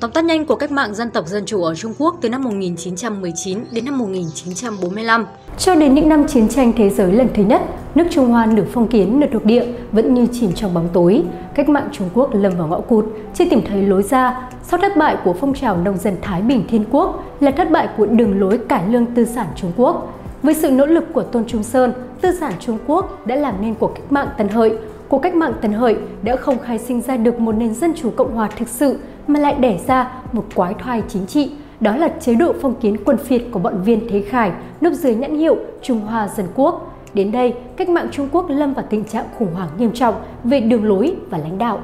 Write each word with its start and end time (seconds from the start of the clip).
Tóm 0.00 0.10
tắt 0.10 0.24
nhanh 0.24 0.46
của 0.46 0.54
cách 0.54 0.72
mạng 0.72 0.94
dân 0.94 1.10
tộc 1.10 1.26
dân 1.26 1.44
chủ 1.46 1.62
ở 1.62 1.74
Trung 1.74 1.92
Quốc 1.98 2.16
từ 2.20 2.28
năm 2.28 2.42
1919 2.42 3.58
đến 3.72 3.84
năm 3.84 3.98
1945. 3.98 5.26
Cho 5.58 5.74
đến 5.74 5.94
những 5.94 6.08
năm 6.08 6.26
chiến 6.28 6.48
tranh 6.48 6.72
thế 6.76 6.90
giới 6.90 7.12
lần 7.12 7.28
thứ 7.34 7.42
nhất, 7.42 7.62
nước 7.94 8.04
Trung 8.10 8.28
Hoa 8.28 8.46
nửa 8.46 8.64
phong 8.72 8.88
kiến 8.88 9.20
nửa 9.20 9.26
thuộc 9.32 9.44
địa 9.44 9.66
vẫn 9.92 10.14
như 10.14 10.26
chìm 10.32 10.52
trong 10.54 10.74
bóng 10.74 10.88
tối. 10.92 11.22
Cách 11.54 11.68
mạng 11.68 11.88
Trung 11.92 12.08
Quốc 12.14 12.34
lâm 12.34 12.52
vào 12.58 12.66
ngõ 12.68 12.80
cụt, 12.80 13.04
chưa 13.34 13.44
tìm 13.50 13.60
thấy 13.68 13.82
lối 13.82 14.02
ra. 14.02 14.50
Sau 14.62 14.80
thất 14.80 14.96
bại 14.96 15.16
của 15.24 15.32
phong 15.32 15.54
trào 15.54 15.76
nông 15.76 15.98
dân 15.98 16.16
Thái 16.22 16.42
Bình 16.42 16.64
Thiên 16.68 16.84
Quốc 16.90 17.24
là 17.40 17.50
thất 17.50 17.70
bại 17.70 17.88
của 17.96 18.06
đường 18.06 18.40
lối 18.40 18.58
cải 18.58 18.88
lương 18.88 19.06
tư 19.06 19.24
sản 19.24 19.46
Trung 19.56 19.72
Quốc. 19.76 20.22
Với 20.42 20.54
sự 20.54 20.70
nỗ 20.70 20.86
lực 20.86 21.04
của 21.12 21.22
Tôn 21.22 21.44
Trung 21.46 21.62
Sơn, 21.62 21.92
tư 22.20 22.32
sản 22.40 22.52
Trung 22.60 22.78
Quốc 22.86 23.26
đã 23.26 23.36
làm 23.36 23.54
nên 23.60 23.74
cuộc 23.74 23.94
cách 23.94 24.12
mạng 24.12 24.28
Tân 24.38 24.48
Hợi. 24.48 24.72
Cuộc 25.08 25.18
cách 25.18 25.34
mạng 25.34 25.52
Tân 25.62 25.72
Hợi 25.72 25.96
đã 26.22 26.36
không 26.36 26.58
khai 26.58 26.78
sinh 26.78 27.00
ra 27.00 27.16
được 27.16 27.38
một 27.38 27.52
nền 27.52 27.74
dân 27.74 27.92
chủ 27.94 28.10
cộng 28.10 28.34
hòa 28.34 28.48
thực 28.58 28.68
sự 28.68 28.98
mà 29.32 29.40
lại 29.40 29.54
đẻ 29.54 29.78
ra 29.86 30.12
một 30.32 30.44
quái 30.54 30.74
thoai 30.74 31.02
chính 31.08 31.26
trị, 31.26 31.50
đó 31.80 31.96
là 31.96 32.08
chế 32.08 32.34
độ 32.34 32.54
phong 32.62 32.80
kiến 32.80 32.96
quân 33.04 33.16
phiệt 33.16 33.42
của 33.50 33.58
bọn 33.58 33.82
viên 33.82 34.08
Thế 34.10 34.22
Khải 34.22 34.52
núp 34.80 34.92
dưới 34.92 35.14
nhãn 35.14 35.38
hiệu 35.38 35.56
Trung 35.82 36.00
Hoa 36.00 36.28
Dân 36.28 36.46
Quốc. 36.54 36.96
Đến 37.14 37.32
đây, 37.32 37.54
cách 37.76 37.88
mạng 37.88 38.08
Trung 38.12 38.28
Quốc 38.32 38.46
lâm 38.48 38.74
vào 38.74 38.84
tình 38.90 39.04
trạng 39.04 39.26
khủng 39.38 39.54
hoảng 39.54 39.68
nghiêm 39.78 39.92
trọng 39.92 40.14
về 40.44 40.60
đường 40.60 40.84
lối 40.84 41.14
và 41.30 41.38
lãnh 41.38 41.58
đạo. 41.58 41.80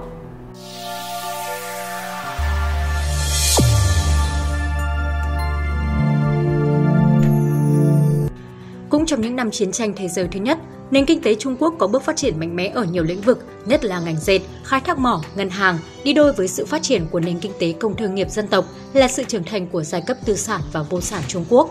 Cũng 8.88 9.06
trong 9.06 9.20
những 9.20 9.36
năm 9.36 9.50
chiến 9.50 9.72
tranh 9.72 9.92
thế 9.96 10.08
giới 10.08 10.28
thứ 10.28 10.40
nhất, 10.40 10.58
nền 10.90 11.06
kinh 11.06 11.20
tế 11.20 11.34
Trung 11.34 11.56
Quốc 11.58 11.74
có 11.78 11.86
bước 11.86 12.02
phát 12.02 12.16
triển 12.16 12.38
mạnh 12.38 12.56
mẽ 12.56 12.72
ở 12.74 12.84
nhiều 12.84 13.02
lĩnh 13.02 13.20
vực, 13.20 13.44
nhất 13.66 13.84
là 13.84 14.00
ngành 14.00 14.16
dệt, 14.20 14.40
khai 14.64 14.80
thác 14.80 14.98
mỏ, 14.98 15.22
ngân 15.36 15.50
hàng, 15.50 15.78
đi 16.04 16.12
đôi 16.12 16.32
với 16.32 16.48
sự 16.48 16.66
phát 16.66 16.82
triển 16.82 17.06
của 17.10 17.20
nền 17.20 17.38
kinh 17.38 17.52
tế 17.58 17.72
công 17.72 17.96
thương 17.96 18.14
nghiệp 18.14 18.30
dân 18.30 18.48
tộc 18.48 18.64
là 18.92 19.08
sự 19.08 19.24
trưởng 19.24 19.44
thành 19.44 19.66
của 19.66 19.82
giai 19.82 20.00
cấp 20.06 20.16
tư 20.24 20.36
sản 20.36 20.60
và 20.72 20.82
vô 20.82 21.00
sản 21.00 21.22
Trung 21.28 21.44
Quốc. 21.48 21.70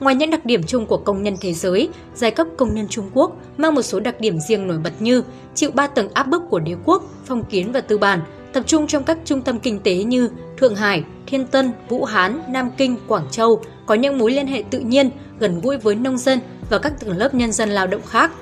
Ngoài 0.00 0.14
những 0.14 0.30
đặc 0.30 0.46
điểm 0.46 0.62
chung 0.62 0.86
của 0.86 0.96
công 0.96 1.22
nhân 1.22 1.36
thế 1.40 1.52
giới, 1.52 1.88
giai 2.14 2.30
cấp 2.30 2.46
công 2.56 2.74
nhân 2.74 2.88
Trung 2.88 3.10
Quốc 3.14 3.36
mang 3.56 3.74
một 3.74 3.82
số 3.82 4.00
đặc 4.00 4.20
điểm 4.20 4.38
riêng 4.48 4.68
nổi 4.68 4.78
bật 4.78 4.92
như 5.00 5.22
chịu 5.54 5.70
ba 5.70 5.86
tầng 5.86 6.08
áp 6.14 6.22
bức 6.22 6.42
của 6.50 6.58
đế 6.58 6.76
quốc, 6.84 7.02
phong 7.24 7.44
kiến 7.44 7.72
và 7.72 7.80
tư 7.80 7.98
bản, 7.98 8.20
tập 8.52 8.62
trung 8.66 8.86
trong 8.86 9.04
các 9.04 9.18
trung 9.24 9.42
tâm 9.42 9.58
kinh 9.58 9.80
tế 9.80 9.94
như 9.94 10.30
Thượng 10.58 10.76
Hải, 10.76 11.04
Thiên 11.26 11.46
Tân, 11.46 11.72
Vũ 11.88 12.04
Hán, 12.04 12.40
Nam 12.48 12.70
Kinh, 12.76 12.96
Quảng 13.08 13.26
Châu, 13.30 13.60
có 13.86 13.94
những 13.94 14.18
mối 14.18 14.30
liên 14.30 14.46
hệ 14.46 14.64
tự 14.70 14.78
nhiên, 14.78 15.10
gần 15.38 15.60
gũi 15.60 15.76
với 15.76 15.94
nông 15.94 16.18
dân 16.18 16.40
và 16.70 16.78
các 16.78 17.00
tầng 17.00 17.16
lớp 17.16 17.34
nhân 17.34 17.52
dân 17.52 17.70
lao 17.70 17.86
động 17.86 18.02
khác. 18.06 18.32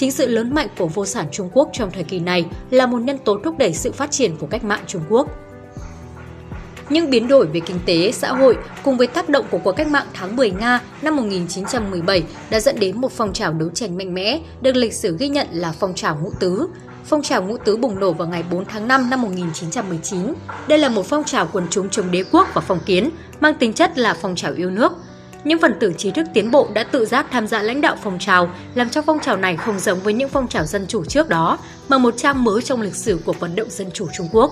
Chính 0.00 0.12
sự 0.12 0.26
lớn 0.26 0.54
mạnh 0.54 0.68
của 0.78 0.86
vô 0.86 1.06
sản 1.06 1.26
Trung 1.32 1.50
Quốc 1.52 1.68
trong 1.72 1.90
thời 1.90 2.04
kỳ 2.04 2.18
này 2.18 2.46
là 2.70 2.86
một 2.86 2.98
nhân 2.98 3.18
tố 3.18 3.38
thúc 3.44 3.58
đẩy 3.58 3.74
sự 3.74 3.92
phát 3.92 4.10
triển 4.10 4.36
của 4.36 4.46
cách 4.46 4.64
mạng 4.64 4.80
Trung 4.86 5.02
Quốc. 5.08 5.28
Những 6.88 7.10
biến 7.10 7.28
đổi 7.28 7.46
về 7.46 7.60
kinh 7.60 7.78
tế, 7.86 8.12
xã 8.12 8.32
hội 8.32 8.56
cùng 8.84 8.96
với 8.96 9.06
tác 9.06 9.28
động 9.28 9.44
của 9.50 9.58
cuộc 9.58 9.72
cách 9.72 9.88
mạng 9.88 10.06
tháng 10.14 10.36
10 10.36 10.50
Nga 10.50 10.80
năm 11.02 11.16
1917 11.16 12.22
đã 12.50 12.60
dẫn 12.60 12.80
đến 12.80 13.00
một 13.00 13.12
phong 13.12 13.32
trào 13.32 13.52
đấu 13.52 13.68
tranh 13.74 13.96
mạnh 13.96 14.14
mẽ 14.14 14.40
được 14.62 14.76
lịch 14.76 14.92
sử 14.92 15.16
ghi 15.18 15.28
nhận 15.28 15.46
là 15.52 15.72
phong 15.72 15.94
trào 15.94 16.18
ngũ 16.22 16.30
tứ. 16.40 16.66
Phong 17.04 17.22
trào 17.22 17.42
ngũ 17.42 17.56
tứ 17.56 17.76
bùng 17.76 18.00
nổ 18.00 18.12
vào 18.12 18.28
ngày 18.28 18.44
4 18.50 18.64
tháng 18.64 18.88
5 18.88 19.10
năm 19.10 19.22
1919. 19.22 20.34
Đây 20.68 20.78
là 20.78 20.88
một 20.88 21.06
phong 21.06 21.24
trào 21.24 21.48
quần 21.52 21.66
chúng 21.70 21.88
chống 21.88 22.10
đế 22.10 22.24
quốc 22.32 22.48
và 22.54 22.60
phong 22.60 22.80
kiến, 22.86 23.10
mang 23.40 23.54
tính 23.54 23.72
chất 23.72 23.98
là 23.98 24.14
phong 24.14 24.36
trào 24.36 24.52
yêu 24.52 24.70
nước– 24.70 24.92
những 25.44 25.60
phần 25.60 25.74
tử 25.80 25.92
trí 25.98 26.10
thức 26.10 26.26
tiến 26.34 26.50
bộ 26.50 26.68
đã 26.74 26.84
tự 26.84 27.06
giác 27.06 27.26
tham 27.30 27.46
gia 27.46 27.62
lãnh 27.62 27.80
đạo 27.80 27.96
phong 28.02 28.18
trào, 28.18 28.50
làm 28.74 28.90
cho 28.90 29.02
phong 29.02 29.20
trào 29.20 29.36
này 29.36 29.56
không 29.56 29.78
giống 29.78 30.00
với 30.00 30.12
những 30.12 30.28
phong 30.28 30.48
trào 30.48 30.64
dân 30.64 30.86
chủ 30.86 31.04
trước 31.04 31.28
đó, 31.28 31.58
mà 31.88 31.98
một 31.98 32.14
trang 32.16 32.44
mới 32.44 32.62
trong 32.62 32.82
lịch 32.82 32.96
sử 32.96 33.20
của 33.24 33.32
vận 33.32 33.56
động 33.56 33.70
dân 33.70 33.90
chủ 33.94 34.06
Trung 34.12 34.28
Quốc. 34.32 34.50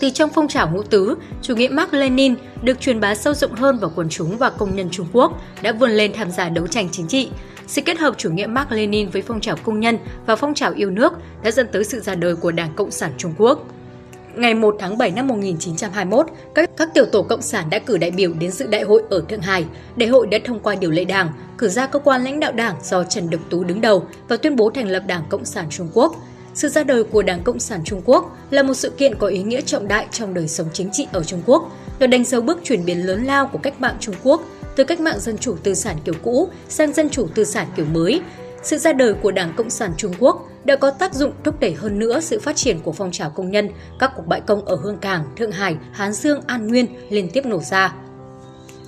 Từ 0.00 0.10
trong 0.10 0.30
phong 0.34 0.48
trào 0.48 0.70
ngũ 0.70 0.82
tứ, 0.82 1.14
chủ 1.42 1.56
nghĩa 1.56 1.68
Mark 1.68 1.92
Lenin 1.92 2.34
được 2.62 2.80
truyền 2.80 3.00
bá 3.00 3.14
sâu 3.14 3.34
rộng 3.34 3.54
hơn 3.54 3.78
vào 3.78 3.92
quần 3.94 4.08
chúng 4.08 4.38
và 4.38 4.50
công 4.50 4.76
nhân 4.76 4.88
Trung 4.90 5.06
Quốc 5.12 5.40
đã 5.62 5.72
vươn 5.72 5.90
lên 5.90 6.12
tham 6.12 6.30
gia 6.30 6.48
đấu 6.48 6.66
tranh 6.66 6.88
chính 6.92 7.06
trị. 7.06 7.30
Sự 7.66 7.82
kết 7.82 7.98
hợp 7.98 8.14
chủ 8.18 8.30
nghĩa 8.30 8.46
Mark 8.46 8.72
Lenin 8.72 9.08
với 9.08 9.22
phong 9.22 9.40
trào 9.40 9.56
công 9.64 9.80
nhân 9.80 9.98
và 10.26 10.36
phong 10.36 10.54
trào 10.54 10.72
yêu 10.72 10.90
nước 10.90 11.12
đã 11.42 11.50
dẫn 11.50 11.68
tới 11.72 11.84
sự 11.84 12.00
ra 12.00 12.14
đời 12.14 12.36
của 12.36 12.52
Đảng 12.52 12.74
Cộng 12.76 12.90
sản 12.90 13.12
Trung 13.18 13.34
Quốc. 13.38 13.66
Ngày 14.36 14.54
1 14.54 14.76
tháng 14.78 14.98
7 14.98 15.10
năm 15.10 15.28
1921, 15.28 16.26
các, 16.54 16.70
các 16.76 16.88
tiểu 16.94 17.04
tổ 17.06 17.22
cộng 17.22 17.42
sản 17.42 17.70
đã 17.70 17.78
cử 17.78 17.96
đại 17.96 18.10
biểu 18.10 18.32
đến 18.32 18.50
dự 18.50 18.66
đại 18.66 18.82
hội 18.82 19.02
ở 19.10 19.24
Thượng 19.28 19.40
Hải. 19.40 19.64
Đại 19.96 20.08
hội 20.08 20.26
đã 20.26 20.38
thông 20.44 20.60
qua 20.60 20.74
điều 20.74 20.90
lệ 20.90 21.04
đảng, 21.04 21.32
cử 21.58 21.68
ra 21.68 21.86
cơ 21.86 21.98
quan 21.98 22.24
lãnh 22.24 22.40
đạo 22.40 22.52
đảng 22.52 22.74
do 22.82 23.04
Trần 23.04 23.30
độc 23.30 23.40
Tú 23.50 23.64
đứng 23.64 23.80
đầu 23.80 24.06
và 24.28 24.36
tuyên 24.36 24.56
bố 24.56 24.70
thành 24.70 24.88
lập 24.88 25.02
Đảng 25.06 25.22
Cộng 25.28 25.44
sản 25.44 25.66
Trung 25.70 25.88
Quốc. 25.94 26.14
Sự 26.54 26.68
ra 26.68 26.84
đời 26.84 27.04
của 27.04 27.22
Đảng 27.22 27.42
Cộng 27.42 27.58
sản 27.58 27.80
Trung 27.84 28.02
Quốc 28.04 28.36
là 28.50 28.62
một 28.62 28.74
sự 28.74 28.90
kiện 28.90 29.14
có 29.14 29.26
ý 29.26 29.42
nghĩa 29.42 29.60
trọng 29.60 29.88
đại 29.88 30.06
trong 30.10 30.34
đời 30.34 30.48
sống 30.48 30.66
chính 30.72 30.88
trị 30.92 31.06
ở 31.12 31.24
Trung 31.24 31.42
Quốc, 31.46 31.70
nó 32.00 32.06
đánh 32.06 32.24
dấu 32.24 32.40
bước 32.40 32.58
chuyển 32.64 32.84
biến 32.84 33.06
lớn 33.06 33.24
lao 33.24 33.46
của 33.46 33.58
cách 33.58 33.80
mạng 33.80 33.96
Trung 34.00 34.14
Quốc 34.22 34.42
từ 34.76 34.84
cách 34.84 35.00
mạng 35.00 35.20
dân 35.20 35.38
chủ 35.38 35.56
tư 35.62 35.74
sản 35.74 35.96
kiểu 36.04 36.14
cũ 36.22 36.48
sang 36.68 36.92
dân 36.92 37.10
chủ 37.10 37.26
tư 37.34 37.44
sản 37.44 37.66
kiểu 37.76 37.86
mới. 37.86 38.20
Sự 38.64 38.78
ra 38.78 38.92
đời 38.92 39.14
của 39.14 39.30
Đảng 39.30 39.52
Cộng 39.56 39.70
sản 39.70 39.92
Trung 39.96 40.12
Quốc 40.18 40.48
đã 40.64 40.76
có 40.76 40.90
tác 40.90 41.14
dụng 41.14 41.32
thúc 41.44 41.60
đẩy 41.60 41.74
hơn 41.74 41.98
nữa 41.98 42.20
sự 42.20 42.40
phát 42.40 42.56
triển 42.56 42.80
của 42.80 42.92
phong 42.92 43.12
trào 43.12 43.30
công 43.30 43.50
nhân, 43.50 43.68
các 43.98 44.12
cuộc 44.16 44.26
bãi 44.26 44.40
công 44.40 44.64
ở 44.64 44.76
Hương 44.76 44.98
Cảng, 44.98 45.24
Thượng 45.36 45.52
Hải, 45.52 45.76
Hán 45.92 46.12
Dương, 46.12 46.40
An 46.46 46.66
Nguyên 46.68 46.86
liên 47.10 47.30
tiếp 47.32 47.46
nổ 47.46 47.58
ra. 47.58 47.94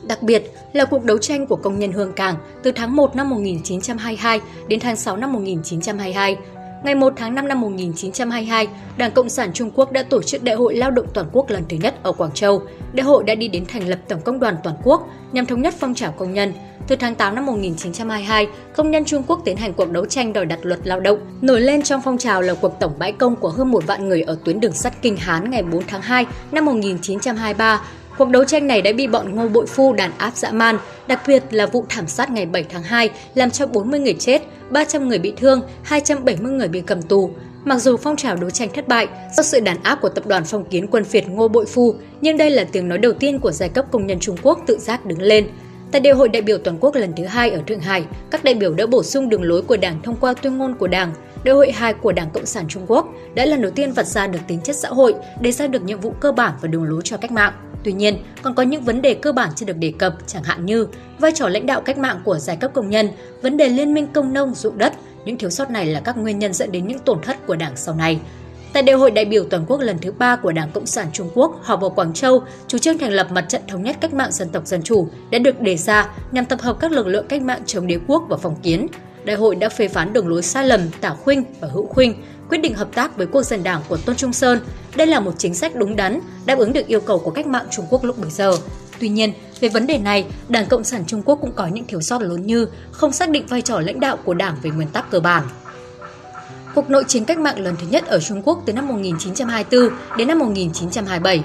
Đặc 0.09 0.23
biệt 0.23 0.51
là 0.73 0.85
cuộc 0.85 1.05
đấu 1.05 1.19
tranh 1.19 1.47
của 1.47 1.57
công 1.57 1.79
nhân 1.79 1.93
Hương 1.93 2.13
Cảng 2.13 2.37
từ 2.63 2.73
tháng 2.73 2.97
1 2.97 3.17
năm 3.17 3.31
1922 3.31 4.41
đến 4.69 4.81
tháng 4.81 4.97
6 4.97 5.17
năm 5.17 5.33
1922. 5.33 6.37
Ngày 6.85 6.95
1 6.95 7.13
tháng 7.17 7.35
5 7.35 7.49
năm 7.49 7.61
1922, 7.61 8.69
Đảng 8.97 9.13
Cộng 9.13 9.29
sản 9.29 9.53
Trung 9.53 9.71
Quốc 9.75 9.93
đã 9.93 10.03
tổ 10.03 10.23
chức 10.23 10.43
Đại 10.43 10.57
hội 10.57 10.75
Lao 10.75 10.91
động 10.91 11.07
Toàn 11.15 11.27
quốc 11.33 11.51
lần 11.51 11.63
thứ 11.69 11.77
nhất 11.77 11.95
ở 12.03 12.13
Quảng 12.13 12.33
Châu. 12.35 12.63
Đại 12.93 13.05
hội 13.05 13.25
đã 13.25 13.35
đi 13.35 13.49
đến 13.49 13.65
thành 13.69 13.89
lập 13.89 13.99
Tổng 14.09 14.21
công 14.21 14.41
đoàn 14.41 14.57
Toàn 14.63 14.77
quốc 14.85 15.09
nhằm 15.33 15.47
thống 15.47 15.63
nhất 15.63 15.75
phong 15.79 15.95
trào 15.95 16.13
công 16.13 16.35
nhân, 16.35 16.53
từ 16.89 16.97
tháng 16.97 17.15
8 17.15 17.35
năm 17.35 17.47
1922, 17.47 18.47
công 18.77 18.91
nhân 18.91 19.05
Trung 19.05 19.23
Quốc 19.27 19.41
tiến 19.45 19.57
hành 19.57 19.75
cuộc 19.75 19.91
đấu 19.91 20.07
tranh 20.07 20.33
đòi 20.33 20.47
đặt 20.47 20.59
luật 20.63 20.81
lao 20.85 21.01
động. 21.01 21.19
Nổi 21.41 21.61
lên 21.61 21.83
trong 21.83 22.01
phong 22.05 22.19
trào 22.19 22.43
là 22.43 22.55
cuộc 22.55 22.81
tổng 22.81 22.93
bãi 22.99 23.13
công 23.13 23.37
của 23.37 23.49
hơn 23.49 23.71
một 23.71 23.87
vạn 23.87 24.09
người 24.09 24.23
ở 24.23 24.39
tuyến 24.45 24.61
đường 24.61 24.73
sắt 24.73 25.03
Kinh 25.03 25.17
Hán 25.17 25.51
ngày 25.51 25.63
4 25.63 25.83
tháng 25.87 26.03
2 26.03 26.27
năm 26.53 26.65
1923. 26.65 27.81
Cuộc 28.19 28.29
đấu 28.29 28.45
tranh 28.45 28.67
này 28.67 28.83
đã 28.83 28.93
bị 28.93 29.07
bọn 29.07 29.37
ngô 29.37 29.49
bội 29.49 29.67
phu 29.67 29.93
đàn 29.93 30.11
áp 30.19 30.37
dã 30.37 30.51
man, 30.51 30.79
đặc 31.07 31.21
biệt 31.27 31.43
là 31.51 31.67
vụ 31.67 31.85
thảm 31.89 32.07
sát 32.07 32.31
ngày 32.31 32.47
7 32.47 32.65
tháng 32.65 32.83
2 32.83 33.11
làm 33.35 33.51
cho 33.51 33.67
40 33.67 34.01
người 34.01 34.15
chết, 34.19 34.43
300 34.71 35.09
người 35.09 35.19
bị 35.19 35.33
thương, 35.37 35.63
270 35.83 36.53
người 36.53 36.69
bị 36.69 36.81
cầm 36.81 37.03
tù. 37.03 37.31
Mặc 37.65 37.79
dù 37.79 37.97
phong 37.97 38.17
trào 38.17 38.37
đấu 38.37 38.51
tranh 38.51 38.69
thất 38.75 38.89
bại 38.89 39.09
do 39.37 39.43
sự 39.43 39.61
đàn 39.61 39.83
áp 39.83 39.99
của 40.01 40.09
tập 40.09 40.27
đoàn 40.27 40.45
phong 40.45 40.65
kiến 40.65 40.87
quân 40.87 41.05
phiệt 41.05 41.29
Ngô 41.29 41.49
Bội 41.49 41.67
Phu, 41.67 41.95
nhưng 42.21 42.37
đây 42.37 42.51
là 42.51 42.65
tiếng 42.73 42.89
nói 42.89 42.99
đầu 42.99 43.13
tiên 43.13 43.39
của 43.39 43.53
giai 43.53 43.69
cấp 43.69 43.85
công 43.91 44.07
nhân 44.07 44.21
Trung 44.21 44.37
Quốc 44.43 44.59
tự 44.67 44.79
giác 44.79 45.07
đứng 45.07 45.23
lên. 45.23 45.49
Tại 45.93 46.01
Đại 46.01 46.15
hội 46.15 46.29
đại 46.29 46.43
biểu 46.43 46.59
toàn 46.59 46.77
quốc 46.81 46.95
lần 46.95 47.13
thứ 47.17 47.25
hai 47.25 47.51
ở 47.51 47.61
Thượng 47.67 47.81
Hải, 47.81 48.05
các 48.31 48.45
đại 48.45 48.55
biểu 48.55 48.75
đã 48.75 48.87
bổ 48.87 49.03
sung 49.03 49.29
đường 49.29 49.43
lối 49.43 49.63
của 49.63 49.77
Đảng 49.77 50.03
thông 50.03 50.17
qua 50.21 50.35
tuyên 50.35 50.59
ngôn 50.59 50.75
của 50.75 50.89
Đảng. 50.89 51.13
Đại 51.45 51.55
hội 51.55 51.73
2 51.73 51.95
của 51.95 52.13
Đảng 52.13 52.31
Cộng 52.31 52.47
sản 52.47 52.65
Trung 52.69 52.85
Quốc 52.89 53.07
đã 53.35 53.45
lần 53.45 53.63
đầu 53.63 53.71
tiên 53.71 53.93
vạch 53.93 54.07
ra 54.07 54.27
được 54.27 54.39
tính 54.49 54.61
chất 54.61 54.77
xã 54.77 54.89
hội, 54.89 55.15
đề 55.41 55.53
ra 55.53 55.67
được 55.67 55.83
nhiệm 55.85 56.01
vụ 56.01 56.15
cơ 56.21 56.33
bản 56.33 56.53
và 56.61 56.69
đường 56.69 56.85
lối 56.85 57.01
cho 57.05 57.17
cách 57.17 57.31
mạng. 57.31 57.53
Tuy 57.87 57.93
nhiên, 57.93 58.19
còn 58.43 58.55
có 58.55 58.63
những 58.63 58.83
vấn 58.83 59.03
đề 59.03 59.15
cơ 59.15 59.33
bản 59.33 59.51
chưa 59.57 59.67
được 59.67 59.77
đề 59.77 59.93
cập, 59.99 60.15
chẳng 60.27 60.43
hạn 60.43 60.67
như 60.67 60.87
vai 61.19 61.33
trò 61.33 61.49
lãnh 61.49 61.67
đạo 61.67 61.81
cách 61.81 61.99
mạng 61.99 62.21
của 62.25 62.39
giai 62.39 62.57
cấp 62.57 62.71
công 62.75 62.91
nhân, 62.91 63.09
vấn 63.43 63.57
đề 63.57 63.69
liên 63.69 63.95
minh 63.95 64.07
công 64.07 64.33
nông 64.33 64.55
ruộng 64.55 64.79
đất. 64.79 64.93
Những 65.25 65.39
thiếu 65.39 65.51
sót 65.51 65.71
này 65.71 65.87
là 65.87 66.01
các 66.01 66.17
nguyên 66.17 66.39
nhân 66.39 66.53
dẫn 66.53 66.73
đến 66.73 66.87
những 66.87 66.99
tổn 66.99 67.23
thất 67.23 67.47
của 67.47 67.57
Đảng 67.57 67.77
sau 67.77 67.95
này. 67.95 68.21
Tại 68.73 68.83
đại 68.83 68.97
hội 68.97 69.11
đại 69.11 69.25
biểu 69.25 69.45
toàn 69.45 69.65
quốc 69.67 69.81
lần 69.81 69.99
thứ 69.99 70.13
ba 70.13 70.37
của 70.37 70.53
Đảng 70.53 70.71
Cộng 70.71 70.87
sản 70.87 71.07
Trung 71.13 71.31
Quốc 71.35 71.61
họp 71.63 71.81
ở 71.81 71.89
Quảng 71.89 72.13
Châu, 72.13 72.43
chủ 72.69 72.79
trương 72.79 72.99
thành 72.99 73.13
lập 73.13 73.27
Mặt 73.31 73.45
trận 73.49 73.63
Thống 73.69 73.83
nhất 73.83 73.97
Cách 74.01 74.15
mạng 74.15 74.33
Dân 74.33 74.49
tộc 74.49 74.67
Dân 74.67 74.83
chủ 74.83 75.09
đã 75.31 75.39
được 75.39 75.61
đề 75.61 75.77
ra 75.77 76.09
nhằm 76.33 76.45
tập 76.45 76.61
hợp 76.61 76.77
các 76.81 76.93
lực 76.93 77.07
lượng 77.07 77.27
cách 77.29 77.43
mạng 77.43 77.63
chống 77.67 77.87
đế 77.87 77.99
quốc 78.07 78.23
và 78.29 78.37
phong 78.37 78.57
kiến. 78.63 78.87
Đại 79.25 79.37
hội 79.37 79.55
đã 79.55 79.69
phê 79.69 79.89
phán 79.89 80.13
đường 80.13 80.29
lối 80.29 80.43
sai 80.43 80.67
lầm 80.67 80.81
Tả 81.01 81.11
Khuynh 81.11 81.45
và 81.61 81.69
Hữu 81.69 81.87
Khuynh, 81.87 82.15
quyết 82.49 82.59
định 82.59 82.75
hợp 82.75 82.89
tác 82.95 83.17
với 83.17 83.27
quốc 83.27 83.43
dân 83.43 83.63
đảng 83.63 83.81
của 83.89 83.97
Tôn 83.97 84.17
Trung 84.17 84.33
Sơn. 84.33 84.61
Đây 84.97 85.07
là 85.07 85.21
một 85.21 85.33
chính 85.39 85.55
sách 85.55 85.77
đúng 85.77 85.97
đắn, 85.97 86.21
đáp 86.47 86.59
ứng 86.59 86.73
được 86.73 86.87
yêu 86.87 87.01
cầu 87.01 87.19
của 87.19 87.31
cách 87.31 87.47
mạng 87.47 87.67
Trung 87.71 87.87
Quốc 87.91 88.05
lúc 88.05 88.19
bấy 88.19 88.31
giờ. 88.31 88.53
Tuy 89.01 89.09
nhiên, 89.09 89.33
về 89.61 89.69
vấn 89.69 89.87
đề 89.87 89.99
này, 89.99 90.27
Đảng 90.49 90.67
Cộng 90.67 90.85
sản 90.85 91.05
Trung 91.07 91.23
Quốc 91.23 91.39
cũng 91.41 91.53
có 91.53 91.67
những 91.67 91.87
thiếu 91.87 92.01
sót 92.01 92.23
lớn 92.23 92.47
như 92.47 92.69
không 92.91 93.13
xác 93.13 93.31
định 93.31 93.47
vai 93.47 93.63
trò 93.63 93.81
lãnh 93.81 94.01
đạo 94.01 94.17
của 94.25 94.35
đảng 94.35 94.57
về 94.63 94.71
nguyên 94.71 94.89
tắc 94.89 95.11
cơ 95.11 95.21
bản 95.21 95.43
cuộc 96.77 96.91
nội 96.91 97.05
chiến 97.09 97.25
cách 97.25 97.39
mạng 97.39 97.59
lần 97.59 97.75
thứ 97.81 97.87
nhất 97.91 98.07
ở 98.07 98.21
Trung 98.21 98.43
Quốc 98.45 98.63
từ 98.67 98.73
năm 98.73 98.89
1924 98.89 99.91
đến 100.19 100.29
năm 100.29 100.39
1927. 100.39 101.45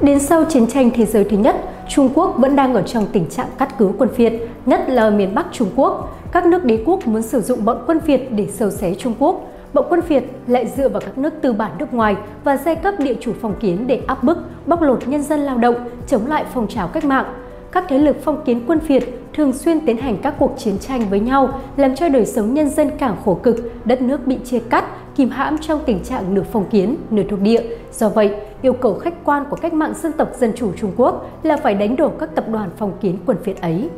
Đến 0.00 0.18
sau 0.18 0.44
chiến 0.44 0.66
tranh 0.66 0.90
thế 0.94 1.06
giới 1.06 1.24
thứ 1.24 1.36
nhất, 1.36 1.56
Trung 1.88 2.10
Quốc 2.14 2.34
vẫn 2.38 2.56
đang 2.56 2.74
ở 2.74 2.82
trong 2.82 3.06
tình 3.12 3.26
trạng 3.30 3.48
cắt 3.58 3.78
cứ 3.78 3.90
quân 3.98 4.10
Việt, 4.16 4.32
nhất 4.66 4.84
là 4.88 5.02
ở 5.02 5.10
miền 5.10 5.34
Bắc 5.34 5.46
Trung 5.52 5.70
Quốc. 5.76 6.18
Các 6.32 6.46
nước 6.46 6.64
đế 6.64 6.82
quốc 6.86 7.06
muốn 7.06 7.22
sử 7.22 7.40
dụng 7.40 7.64
bọn 7.64 7.84
quân 7.86 7.98
Việt 8.06 8.32
để 8.32 8.48
sâu 8.58 8.70
xé 8.70 8.94
Trung 8.94 9.14
Quốc 9.18 9.52
bộ 9.74 9.82
quân 9.88 10.00
Việt 10.08 10.24
lại 10.46 10.66
dựa 10.76 10.88
vào 10.88 11.00
các 11.00 11.18
nước 11.18 11.32
tư 11.42 11.52
bản 11.52 11.70
nước 11.78 11.94
ngoài 11.94 12.16
và 12.44 12.56
giai 12.56 12.76
cấp 12.76 12.94
địa 12.98 13.14
chủ 13.20 13.32
phong 13.40 13.54
kiến 13.60 13.86
để 13.86 14.02
áp 14.06 14.22
bức, 14.22 14.38
bóc 14.66 14.82
lột 14.82 15.08
nhân 15.08 15.22
dân 15.22 15.40
lao 15.40 15.58
động, 15.58 15.76
chống 16.06 16.26
lại 16.26 16.44
phong 16.54 16.68
trào 16.68 16.88
cách 16.88 17.04
mạng 17.04 17.34
các 17.72 17.84
thế 17.88 17.98
lực 17.98 18.16
phong 18.22 18.44
kiến 18.44 18.64
quân 18.66 18.78
Việt 18.78 19.20
thường 19.32 19.52
xuyên 19.52 19.86
tiến 19.86 19.96
hành 19.96 20.16
các 20.22 20.34
cuộc 20.38 20.54
chiến 20.58 20.78
tranh 20.78 21.08
với 21.10 21.20
nhau, 21.20 21.60
làm 21.76 21.94
cho 21.94 22.08
đời 22.08 22.26
sống 22.26 22.54
nhân 22.54 22.70
dân 22.70 22.90
càng 22.98 23.16
khổ 23.24 23.34
cực, 23.42 23.86
đất 23.86 24.02
nước 24.02 24.26
bị 24.26 24.38
chia 24.44 24.58
cắt, 24.58 24.84
kìm 25.16 25.30
hãm 25.30 25.58
trong 25.58 25.80
tình 25.86 26.04
trạng 26.04 26.34
nửa 26.34 26.42
phong 26.52 26.68
kiến, 26.70 26.96
nửa 27.10 27.22
thuộc 27.30 27.40
địa. 27.40 27.62
Do 27.92 28.08
vậy, 28.08 28.34
yêu 28.62 28.72
cầu 28.72 28.94
khách 28.94 29.24
quan 29.24 29.44
của 29.50 29.56
cách 29.56 29.72
mạng 29.72 29.92
dân 30.02 30.12
tộc 30.12 30.28
Dân 30.38 30.52
chủ 30.56 30.72
Trung 30.80 30.92
Quốc 30.96 31.30
là 31.42 31.56
phải 31.56 31.74
đánh 31.74 31.96
đổ 31.96 32.08
các 32.08 32.34
tập 32.34 32.44
đoàn 32.48 32.70
phong 32.76 32.92
kiến 33.00 33.18
quân 33.26 33.36
phiệt 33.44 33.60
ấy. 33.60 33.88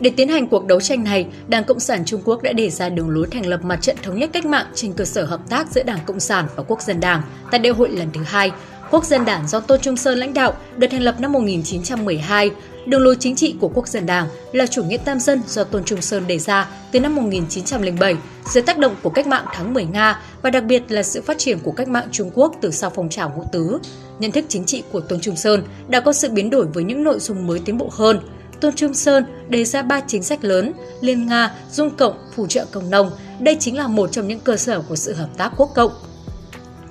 Để 0.00 0.10
tiến 0.16 0.28
hành 0.28 0.48
cuộc 0.48 0.66
đấu 0.66 0.80
tranh 0.80 1.04
này, 1.04 1.26
Đảng 1.48 1.64
Cộng 1.64 1.80
sản 1.80 2.04
Trung 2.04 2.20
Quốc 2.24 2.42
đã 2.42 2.52
đề 2.52 2.70
ra 2.70 2.88
đường 2.88 3.10
lối 3.10 3.26
thành 3.30 3.46
lập 3.46 3.64
mặt 3.64 3.78
trận 3.82 3.96
thống 4.02 4.18
nhất 4.18 4.30
cách 4.32 4.46
mạng 4.46 4.66
trên 4.74 4.92
cơ 4.92 5.04
sở 5.04 5.24
hợp 5.24 5.40
tác 5.50 5.70
giữa 5.70 5.82
Đảng 5.82 5.98
Cộng 6.06 6.20
sản 6.20 6.46
và 6.56 6.62
Quốc 6.62 6.82
dân 6.82 7.00
Đảng 7.00 7.22
tại 7.50 7.60
đại 7.60 7.72
hội 7.72 7.88
lần 7.88 8.08
thứ 8.12 8.20
hai. 8.26 8.50
Quốc 8.90 9.04
dân 9.04 9.24
Đảng 9.24 9.48
do 9.48 9.60
Tô 9.60 9.76
Trung 9.76 9.96
Sơn 9.96 10.18
lãnh 10.18 10.34
đạo 10.34 10.54
được 10.76 10.86
thành 10.90 11.02
lập 11.02 11.20
năm 11.20 11.32
1912. 11.32 12.50
Đường 12.86 13.00
lối 13.00 13.16
chính 13.20 13.36
trị 13.36 13.54
của 13.60 13.68
Quốc 13.68 13.88
dân 13.88 14.06
Đảng 14.06 14.26
là 14.52 14.66
chủ 14.66 14.84
nghĩa 14.84 14.96
tam 14.96 15.20
dân 15.20 15.42
do 15.46 15.64
Tôn 15.64 15.84
Trung 15.84 16.00
Sơn 16.00 16.26
đề 16.26 16.38
ra 16.38 16.68
từ 16.92 17.00
năm 17.00 17.14
1907 17.14 18.16
dưới 18.50 18.62
tác 18.62 18.78
động 18.78 18.94
của 19.02 19.10
cách 19.10 19.26
mạng 19.26 19.44
tháng 19.52 19.74
10 19.74 19.84
Nga 19.84 20.20
và 20.42 20.50
đặc 20.50 20.64
biệt 20.64 20.82
là 20.88 21.02
sự 21.02 21.22
phát 21.22 21.38
triển 21.38 21.58
của 21.58 21.72
cách 21.72 21.88
mạng 21.88 22.08
Trung 22.12 22.30
Quốc 22.34 22.54
từ 22.60 22.70
sau 22.70 22.90
phong 22.90 23.08
trào 23.08 23.32
ngũ 23.36 23.44
tứ. 23.52 23.78
Nhận 24.18 24.32
thức 24.32 24.44
chính 24.48 24.64
trị 24.64 24.82
của 24.92 25.00
Tôn 25.00 25.20
Trung 25.20 25.36
Sơn 25.36 25.62
đã 25.88 26.00
có 26.00 26.12
sự 26.12 26.30
biến 26.30 26.50
đổi 26.50 26.66
với 26.66 26.84
những 26.84 27.04
nội 27.04 27.18
dung 27.18 27.46
mới 27.46 27.58
tiến 27.58 27.78
bộ 27.78 27.88
hơn– 27.92 28.20
Tôn 28.60 28.74
Trung 28.74 28.94
Sơn 28.94 29.24
đề 29.48 29.64
ra 29.64 29.82
ba 29.82 30.00
chính 30.06 30.22
sách 30.22 30.44
lớn, 30.44 30.72
Liên 31.00 31.26
Nga, 31.26 31.52
Dung 31.70 31.90
Cộng, 31.90 32.14
phù 32.34 32.46
trợ 32.46 32.64
Cộng 32.72 32.90
đồng. 32.90 33.10
Đây 33.40 33.56
chính 33.60 33.76
là 33.76 33.88
một 33.88 34.12
trong 34.12 34.28
những 34.28 34.40
cơ 34.40 34.56
sở 34.56 34.80
của 34.88 34.96
sự 34.96 35.14
hợp 35.14 35.28
tác 35.36 35.52
quốc 35.56 35.70
cộng. 35.74 35.92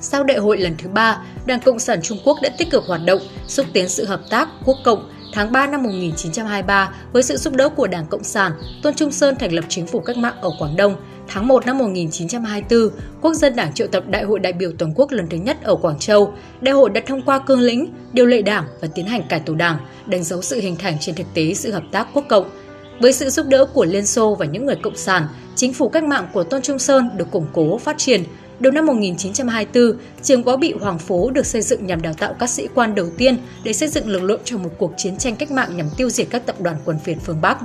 Sau 0.02 0.24
đại 0.24 0.38
hội 0.38 0.58
lần 0.58 0.76
thứ 0.78 0.90
ba, 0.90 1.22
Đảng 1.46 1.60
Cộng 1.60 1.80
sản 1.80 2.00
Trung 2.02 2.18
Quốc 2.26 2.38
đã 2.42 2.50
tích 2.58 2.70
cực 2.72 2.84
hoạt 2.88 3.02
động, 3.06 3.22
xúc 3.48 3.66
tiến 3.74 3.90
sự 3.90 4.06
hợp 4.06 4.22
tác 4.30 4.50
quốc 4.66 4.78
cộng. 4.84 5.12
Tháng 5.34 5.52
3 5.52 5.68
năm 5.68 5.84
1923, 5.84 6.92
với 7.14 7.24
sự 7.24 7.38
giúp 7.38 7.54
đỡ 7.54 7.70
của 7.70 7.88
Đảng 7.88 8.06
Cộng 8.06 8.24
sản, 8.24 8.52
Tôn 8.84 8.94
Trung 8.94 9.12
Sơn 9.12 9.36
thành 9.40 9.54
lập 9.54 9.66
chính 9.70 9.88
phủ 9.88 10.00
cách 10.00 10.18
mạng 10.18 10.36
ở 10.42 10.50
Quảng 10.60 10.76
Đông, 10.76 10.96
Tháng 11.28 11.48
1 11.48 11.66
năm 11.66 11.78
1924, 11.78 12.90
Quốc 13.22 13.34
dân 13.34 13.56
Đảng 13.56 13.74
triệu 13.74 13.88
tập 13.88 14.04
Đại 14.08 14.24
hội 14.24 14.40
đại 14.40 14.54
biểu 14.54 14.72
toàn 14.78 14.94
quốc 14.96 15.12
lần 15.12 15.28
thứ 15.30 15.38
nhất 15.38 15.58
ở 15.64 15.76
Quảng 15.76 16.00
Châu. 16.00 16.34
Đại 16.62 16.74
hội 16.74 16.90
đã 16.90 17.02
thông 17.06 17.22
qua 17.22 17.40
cương 17.40 17.60
lĩnh, 17.60 17.94
điều 18.14 18.26
lệ 18.26 18.42
đảng 18.42 18.66
và 18.82 18.88
tiến 18.96 19.06
hành 19.06 19.22
cải 19.30 19.40
tổ 19.40 19.56
đảng, 19.56 19.78
đánh 20.06 20.24
dấu 20.24 20.42
sự 20.42 20.60
hình 20.60 20.76
thành 20.76 20.98
trên 21.00 21.16
thực 21.16 21.28
tế 21.34 21.54
sự 21.54 21.72
hợp 21.72 21.84
tác 21.92 22.08
quốc 22.14 22.26
cộng. 22.30 22.50
Với 23.00 23.14
sự 23.14 23.30
giúp 23.30 23.46
đỡ 23.50 23.66
của 23.74 23.86
Liên 23.86 24.06
Xô 24.06 24.36
và 24.40 24.46
những 24.46 24.66
người 24.66 24.76
cộng 24.76 24.98
sản, 24.98 25.28
chính 25.56 25.74
phủ 25.74 25.90
cách 25.90 26.04
mạng 26.04 26.28
của 26.34 26.44
Tôn 26.44 26.62
Trung 26.62 26.80
Sơn 26.80 27.10
được 27.18 27.32
củng 27.32 27.48
cố, 27.54 27.78
phát 27.78 27.98
triển. 27.98 28.24
Đầu 28.60 28.72
năm 28.74 28.86
1924, 28.86 30.00
trường 30.24 30.44
võ 30.44 30.58
bị 30.58 30.74
Hoàng 30.82 31.00
Phố 31.00 31.30
được 31.30 31.46
xây 31.46 31.62
dựng 31.62 31.86
nhằm 31.86 32.02
đào 32.02 32.14
tạo 32.14 32.34
các 32.40 32.50
sĩ 32.50 32.68
quan 32.76 32.96
đầu 32.96 33.08
tiên 33.18 33.38
để 33.64 33.74
xây 33.74 33.90
dựng 33.90 34.10
lực 34.10 34.24
lượng 34.24 34.42
cho 34.44 34.58
một 34.58 34.70
cuộc 34.78 34.94
chiến 34.98 35.18
tranh 35.18 35.36
cách 35.36 35.52
mạng 35.52 35.78
nhằm 35.78 35.86
tiêu 35.98 36.10
diệt 36.10 36.28
các 36.30 36.46
tập 36.46 36.62
đoàn 36.62 36.78
quân 36.86 37.00
phiệt 37.04 37.18
phương 37.26 37.42
Bắc. 37.42 37.58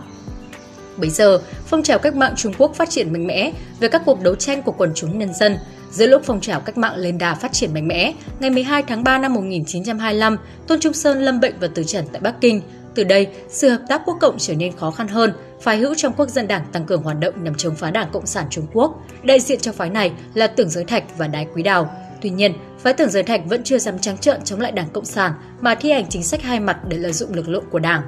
Bây 0.97 1.11
giờ, 1.11 1.41
phong 1.67 1.83
trào 1.83 1.99
cách 1.99 2.15
mạng 2.15 2.35
Trung 2.37 2.53
Quốc 2.59 2.75
phát 2.75 2.91
triển 2.91 3.12
mạnh 3.12 3.27
mẽ 3.27 3.53
về 3.81 3.89
các 3.89 4.03
cuộc 4.06 4.21
đấu 4.23 4.35
tranh 4.35 4.62
của 4.62 4.73
quần 4.73 4.93
chúng 4.94 5.19
nhân 5.19 5.35
dân. 5.35 5.56
Giữa 5.91 6.06
lúc 6.06 6.23
phong 6.25 6.41
trào 6.41 6.61
cách 6.61 6.79
mạng 6.79 6.97
lên 6.97 7.19
đà 7.19 7.35
phát 7.35 7.53
triển 7.53 7.75
mạnh 7.75 7.89
mẽ, 7.89 8.12
ngày 8.41 8.50
12 8.50 8.83
tháng 8.83 9.05
3 9.05 9.19
năm 9.19 9.35
1925, 9.35 10.37
Tôn 10.67 10.81
Trung 10.81 10.93
Sơn 10.93 11.21
lâm 11.23 11.41
bệnh 11.41 11.55
và 11.61 11.69
từ 11.75 11.85
trần 11.85 12.05
tại 12.12 12.21
Bắc 12.21 12.41
Kinh. 12.41 12.62
Từ 12.94 13.05
đây, 13.05 13.27
sự 13.49 13.69
hợp 13.69 13.81
tác 13.89 14.03
quốc 14.05 14.17
cộng 14.21 14.39
trở 14.39 14.55
nên 14.55 14.77
khó 14.77 14.91
khăn 14.91 15.09
hơn, 15.09 15.33
phái 15.62 15.79
hữu 15.79 15.94
trong 15.94 16.12
quốc 16.12 16.29
dân 16.29 16.49
đảng 16.49 16.65
tăng 16.73 16.85
cường 16.85 17.03
hoạt 17.03 17.19
động 17.21 17.45
nhằm 17.45 17.55
chống 17.55 17.75
phá 17.75 17.91
Đảng 17.91 18.09
Cộng 18.12 18.27
sản 18.27 18.47
Trung 18.50 18.67
Quốc. 18.73 19.06
Đại 19.23 19.41
diện 19.41 19.61
cho 19.61 19.73
phái 19.73 19.91
này 19.91 20.12
là 20.35 20.47
Tưởng 20.47 20.71
Giới 20.71 20.85
Thạch 20.85 21.19
và 21.19 21.29
Đái 21.29 21.47
Quý 21.55 21.62
Đào. 21.62 21.91
Tuy 22.23 22.31
nhiên, 22.31 22.53
phái 22.79 22.93
Tưởng 22.93 23.11
Giới 23.11 23.23
Thạch 23.23 23.41
vẫn 23.47 23.62
chưa 23.65 23.79
dám 23.79 23.99
trắng 23.99 24.19
trợn 24.19 24.45
chống 24.45 24.61
lại 24.61 24.73
Đảng 24.73 24.88
Cộng 24.93 25.05
sản 25.05 25.33
mà 25.61 25.75
thi 25.75 25.93
hành 25.93 26.09
chính 26.09 26.23
sách 26.23 26.43
hai 26.43 26.61
mặt 26.61 26.79
để 26.88 26.97
lợi 26.97 27.12
dụng 27.12 27.35
lực 27.35 27.49
lượng 27.49 27.65
của 27.71 27.79
Đảng. 27.79 28.03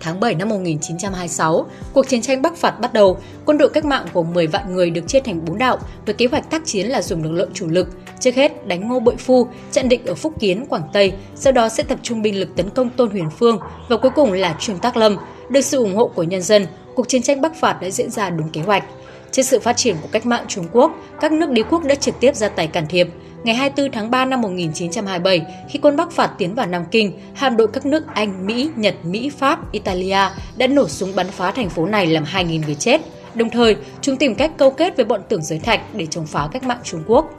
Tháng 0.00 0.20
7 0.20 0.34
năm 0.34 0.48
1926, 0.48 1.66
cuộc 1.92 2.08
chiến 2.08 2.22
tranh 2.22 2.42
Bắc 2.42 2.56
phạt 2.56 2.80
bắt 2.80 2.92
đầu. 2.92 3.18
Quân 3.44 3.58
đội 3.58 3.68
cách 3.68 3.84
mạng 3.84 4.06
gồm 4.12 4.32
10 4.34 4.46
vạn 4.46 4.74
người 4.74 4.90
được 4.90 5.08
chia 5.08 5.20
thành 5.20 5.44
4 5.44 5.58
đạo 5.58 5.78
với 6.06 6.14
kế 6.14 6.26
hoạch 6.26 6.50
tác 6.50 6.62
chiến 6.66 6.86
là 6.86 7.02
dùng 7.02 7.22
lực 7.22 7.32
lượng 7.32 7.50
chủ 7.54 7.68
lực. 7.68 7.88
Trước 8.20 8.34
hết 8.34 8.66
đánh 8.66 8.88
Ngô 8.88 9.00
Bội 9.00 9.16
Phu, 9.16 9.46
trận 9.72 9.88
định 9.88 10.06
ở 10.06 10.14
Phúc 10.14 10.32
Kiến, 10.40 10.66
Quảng 10.68 10.88
Tây, 10.92 11.12
sau 11.34 11.52
đó 11.52 11.68
sẽ 11.68 11.82
tập 11.82 11.98
trung 12.02 12.22
binh 12.22 12.40
lực 12.40 12.56
tấn 12.56 12.70
công 12.70 12.90
Tôn 12.90 13.10
Huyền 13.10 13.30
Phương 13.38 13.58
và 13.88 13.96
cuối 13.96 14.10
cùng 14.14 14.32
là 14.32 14.56
Trương 14.60 14.78
Tác 14.78 14.96
Lâm. 14.96 15.16
Được 15.48 15.60
sự 15.60 15.78
ủng 15.78 15.96
hộ 15.96 16.06
của 16.06 16.22
nhân 16.22 16.42
dân, 16.42 16.66
cuộc 16.94 17.08
chiến 17.08 17.22
tranh 17.22 17.40
Bắc 17.40 17.60
phạt 17.60 17.82
đã 17.82 17.90
diễn 17.90 18.10
ra 18.10 18.30
đúng 18.30 18.48
kế 18.48 18.60
hoạch. 18.60 18.84
Trên 19.30 19.44
sự 19.44 19.60
phát 19.60 19.76
triển 19.76 19.96
của 20.02 20.08
cách 20.12 20.26
mạng 20.26 20.44
Trung 20.48 20.66
Quốc, 20.72 20.92
các 21.20 21.32
nước 21.32 21.50
đế 21.50 21.62
quốc 21.62 21.84
đã 21.84 21.94
trực 21.94 22.20
tiếp 22.20 22.36
ra 22.36 22.48
tay 22.48 22.66
can 22.66 22.86
thiệp 22.88 23.08
ngày 23.44 23.54
24 23.54 23.92
tháng 23.92 24.10
3 24.10 24.24
năm 24.24 24.40
1927, 24.40 25.42
khi 25.68 25.78
quân 25.78 25.96
Bắc 25.96 26.12
phạt 26.12 26.30
tiến 26.38 26.54
vào 26.54 26.66
Nam 26.66 26.84
Kinh, 26.90 27.12
hạm 27.34 27.56
đội 27.56 27.68
các 27.72 27.86
nước 27.86 28.04
Anh, 28.14 28.46
Mỹ, 28.46 28.70
Nhật, 28.76 28.94
Mỹ, 29.04 29.30
Pháp, 29.38 29.72
Italia 29.72 30.28
đã 30.56 30.66
nổ 30.66 30.88
súng 30.88 31.16
bắn 31.16 31.26
phá 31.28 31.50
thành 31.50 31.68
phố 31.68 31.86
này 31.86 32.06
làm 32.06 32.24
2.000 32.24 32.64
người 32.66 32.74
chết. 32.74 33.00
Đồng 33.34 33.50
thời, 33.50 33.76
chúng 34.00 34.16
tìm 34.16 34.34
cách 34.34 34.50
câu 34.56 34.70
kết 34.70 34.96
với 34.96 35.04
bọn 35.04 35.20
tưởng 35.28 35.42
giới 35.42 35.58
thạch 35.58 35.80
để 35.94 36.06
chống 36.06 36.26
phá 36.26 36.48
cách 36.52 36.62
mạng 36.62 36.80
Trung 36.84 37.02
Quốc. 37.06 37.30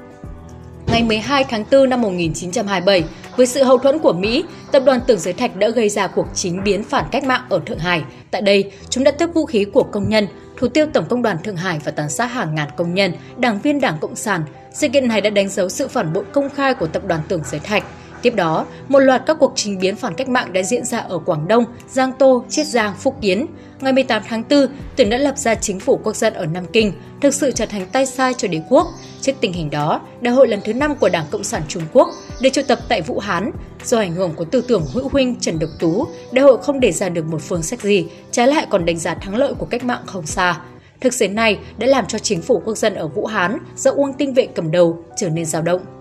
Ngày 0.92 1.04
12 1.04 1.44
tháng 1.44 1.64
4 1.72 1.90
năm 1.90 2.02
1927, 2.02 3.04
với 3.38 3.46
sự 3.46 3.64
hậu 3.64 3.78
thuẫn 3.78 4.00
của 4.00 4.14
Mỹ, 4.14 4.44
tập 4.72 4.84
đoàn 4.86 5.00
Tưởng 5.08 5.20
Giới 5.20 5.34
Thạch 5.34 5.56
đã 5.56 5.70
gây 5.70 5.90
ra 5.90 6.08
cuộc 6.08 6.28
chính 6.34 6.64
biến 6.64 6.84
phản 6.84 7.06
cách 7.12 7.24
mạng 7.24 7.42
ở 7.50 7.62
Thượng 7.66 7.80
Hải. 7.80 8.04
Tại 8.32 8.42
đây, 8.42 8.72
chúng 8.90 9.04
đã 9.04 9.12
tước 9.12 9.34
vũ 9.34 9.46
khí 9.46 9.66
của 9.74 9.84
công 9.84 10.10
nhân, 10.10 10.28
thủ 10.62 10.68
tiêu 10.68 10.86
Tổng 10.94 11.06
công 11.10 11.22
đoàn 11.22 11.38
Thượng 11.44 11.56
Hải 11.56 11.80
và 11.80 11.92
tàn 11.92 12.10
sát 12.10 12.26
hàng 12.26 12.56
ngàn 12.56 12.70
công 12.78 12.94
nhân, 12.94 13.14
đảng 13.38 13.62
viên 13.62 13.82
Đảng 13.82 13.98
Cộng 14.02 14.16
sản. 14.16 14.44
Sự 14.74 14.90
kiện 14.90 15.08
này 15.08 15.22
đã 15.22 15.30
đánh 15.30 15.50
dấu 15.50 15.70
sự 15.70 15.88
phản 15.88 16.14
bội 16.14 16.24
công 16.32 16.50
khai 16.50 16.74
của 16.74 16.88
tập 16.88 17.06
đoàn 17.06 17.22
Tưởng 17.28 17.42
Giới 17.46 17.60
Thạch. 17.60 17.84
Tiếp 18.22 18.36
đó, 18.36 18.66
một 18.88 19.00
loạt 19.00 19.24
các 19.26 19.38
cuộc 19.40 19.54
trình 19.56 19.80
biến 19.80 19.96
phản 19.96 20.14
cách 20.14 20.30
mạng 20.30 20.54
đã 20.54 20.64
diễn 20.64 20.86
ra 20.86 21.00
ở 21.00 21.18
Quảng 21.18 21.48
Đông, 21.48 21.66
Giang 21.90 22.12
Tô, 22.20 22.44
Chiết 22.50 22.68
Giang, 22.68 22.94
Phúc 23.00 23.16
Kiến. 23.22 23.46
Ngày 23.80 23.94
18 23.94 24.22
tháng 24.28 24.44
4, 24.50 24.68
Tuyển 24.96 25.10
đã 25.10 25.18
lập 25.18 25.38
ra 25.38 25.56
chính 25.56 25.80
phủ 25.80 26.00
quốc 26.04 26.16
dân 26.16 26.34
ở 26.34 26.46
Nam 26.46 26.66
Kinh, 26.74 26.94
thực 27.22 27.34
sự 27.34 27.52
trở 27.52 27.66
thành 27.66 27.86
tay 27.92 28.06
sai 28.06 28.34
cho 28.34 28.48
đế 28.48 28.62
quốc. 28.70 28.88
Trước 29.22 29.32
tình 29.42 29.54
hình 29.54 29.70
đó, 29.70 30.02
đại 30.22 30.34
hội 30.34 30.48
lần 30.48 30.60
thứ 30.66 30.74
5 30.74 30.96
của 30.96 31.10
Đảng 31.10 31.26
Cộng 31.32 31.44
sản 31.44 31.62
Trung 31.68 31.84
Quốc 31.94 32.10
được 32.42 32.50
triệu 32.50 32.64
tập 32.68 32.80
tại 32.90 33.02
Vũ 33.02 33.20
Hán. 33.20 33.52
Do 33.86 33.98
ảnh 33.98 34.14
hưởng 34.14 34.34
của 34.36 34.46
tư 34.46 34.62
tưởng 34.68 34.86
hữu 34.94 35.10
huynh 35.10 35.36
Trần 35.40 35.60
Độc 35.60 35.70
Tú, 35.80 36.08
đại 36.32 36.46
hội 36.46 36.58
không 36.62 36.80
đề 36.80 36.92
ra 36.92 37.10
được 37.10 37.26
một 37.26 37.42
phương 37.42 37.64
sách 37.64 37.82
gì, 37.82 38.08
trái 38.32 38.48
lại 38.48 38.68
còn 38.70 38.86
đánh 38.86 39.00
giá 39.00 39.14
thắng 39.14 39.36
lợi 39.36 39.54
của 39.54 39.66
cách 39.66 39.84
mạng 39.84 40.02
không 40.06 40.26
xa. 40.26 40.62
Thực 41.02 41.14
tế 41.20 41.28
này 41.28 41.60
đã 41.78 41.88
làm 41.88 42.06
cho 42.08 42.20
chính 42.20 42.42
phủ 42.42 42.62
quốc 42.66 42.78
dân 42.78 42.96
ở 42.96 43.08
Vũ 43.08 43.26
Hán 43.26 43.58
do 43.76 43.92
Uông 43.92 44.14
Tinh 44.14 44.34
Vệ 44.34 44.48
cầm 44.56 44.72
đầu 44.72 45.04
trở 45.18 45.30
nên 45.30 45.46
dao 45.46 45.62
động. 45.62 46.01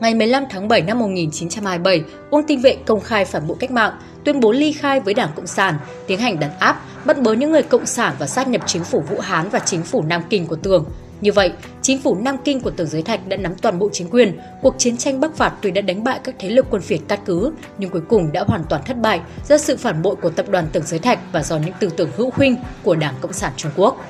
Ngày 0.00 0.14
15 0.14 0.44
tháng 0.50 0.68
7 0.68 0.82
năm 0.82 0.98
1927, 0.98 2.02
Uông 2.30 2.42
Tinh 2.46 2.60
Vệ 2.60 2.76
công 2.86 3.00
khai 3.00 3.24
phản 3.24 3.46
bội 3.46 3.56
cách 3.60 3.70
mạng, 3.70 3.92
tuyên 4.24 4.40
bố 4.40 4.52
ly 4.52 4.72
khai 4.72 5.00
với 5.00 5.14
Đảng 5.14 5.30
Cộng 5.36 5.46
sản, 5.46 5.78
tiến 6.06 6.18
hành 6.18 6.40
đàn 6.40 6.58
áp, 6.58 6.82
bắt 7.04 7.22
bớ 7.22 7.32
những 7.32 7.52
người 7.52 7.62
cộng 7.62 7.86
sản 7.86 8.14
và 8.18 8.26
sát 8.26 8.48
nhập 8.48 8.62
chính 8.66 8.84
phủ 8.84 9.00
Vũ 9.00 9.20
Hán 9.20 9.48
và 9.48 9.58
chính 9.58 9.82
phủ 9.82 10.02
Nam 10.02 10.22
Kinh 10.30 10.46
của 10.46 10.56
Tường. 10.56 10.84
Như 11.20 11.32
vậy, 11.32 11.52
chính 11.82 11.98
phủ 11.98 12.14
Nam 12.14 12.36
Kinh 12.44 12.60
của 12.60 12.70
Tưởng 12.70 12.86
Giới 12.86 13.02
Thạch 13.02 13.28
đã 13.28 13.36
nắm 13.36 13.54
toàn 13.62 13.78
bộ 13.78 13.88
chính 13.92 14.08
quyền. 14.10 14.38
Cuộc 14.62 14.74
chiến 14.78 14.96
tranh 14.96 15.20
Bắc 15.20 15.36
phạt 15.36 15.52
tuy 15.62 15.70
đã 15.70 15.80
đánh 15.80 16.04
bại 16.04 16.20
các 16.24 16.34
thế 16.38 16.50
lực 16.50 16.66
quân 16.70 16.82
phiệt 16.82 17.00
cát 17.08 17.20
cứ, 17.24 17.52
nhưng 17.78 17.90
cuối 17.90 18.02
cùng 18.08 18.32
đã 18.32 18.44
hoàn 18.46 18.64
toàn 18.68 18.82
thất 18.86 18.96
bại 19.00 19.20
do 19.48 19.58
sự 19.58 19.76
phản 19.76 20.02
bội 20.02 20.16
của 20.16 20.30
tập 20.30 20.46
đoàn 20.48 20.66
Tưởng 20.72 20.86
Giới 20.86 20.98
Thạch 20.98 21.18
và 21.32 21.42
do 21.42 21.58
những 21.58 21.74
tư 21.80 21.88
tưởng 21.96 22.10
hữu 22.16 22.30
huynh 22.34 22.56
của 22.82 22.94
Đảng 22.94 23.14
Cộng 23.20 23.32
sản 23.32 23.52
Trung 23.56 23.72
Quốc. 23.76 24.04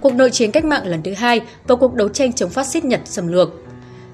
Cuộc 0.00 0.14
nội 0.14 0.30
chiến 0.30 0.50
cách 0.50 0.64
mạng 0.64 0.86
lần 0.86 1.02
thứ 1.02 1.14
hai 1.14 1.40
và 1.66 1.74
cuộc 1.74 1.94
đấu 1.94 2.08
tranh 2.08 2.32
chống 2.32 2.50
phát 2.50 2.66
xít 2.66 2.84
Nhật 2.84 3.00
xâm 3.04 3.28
lược 3.28 3.63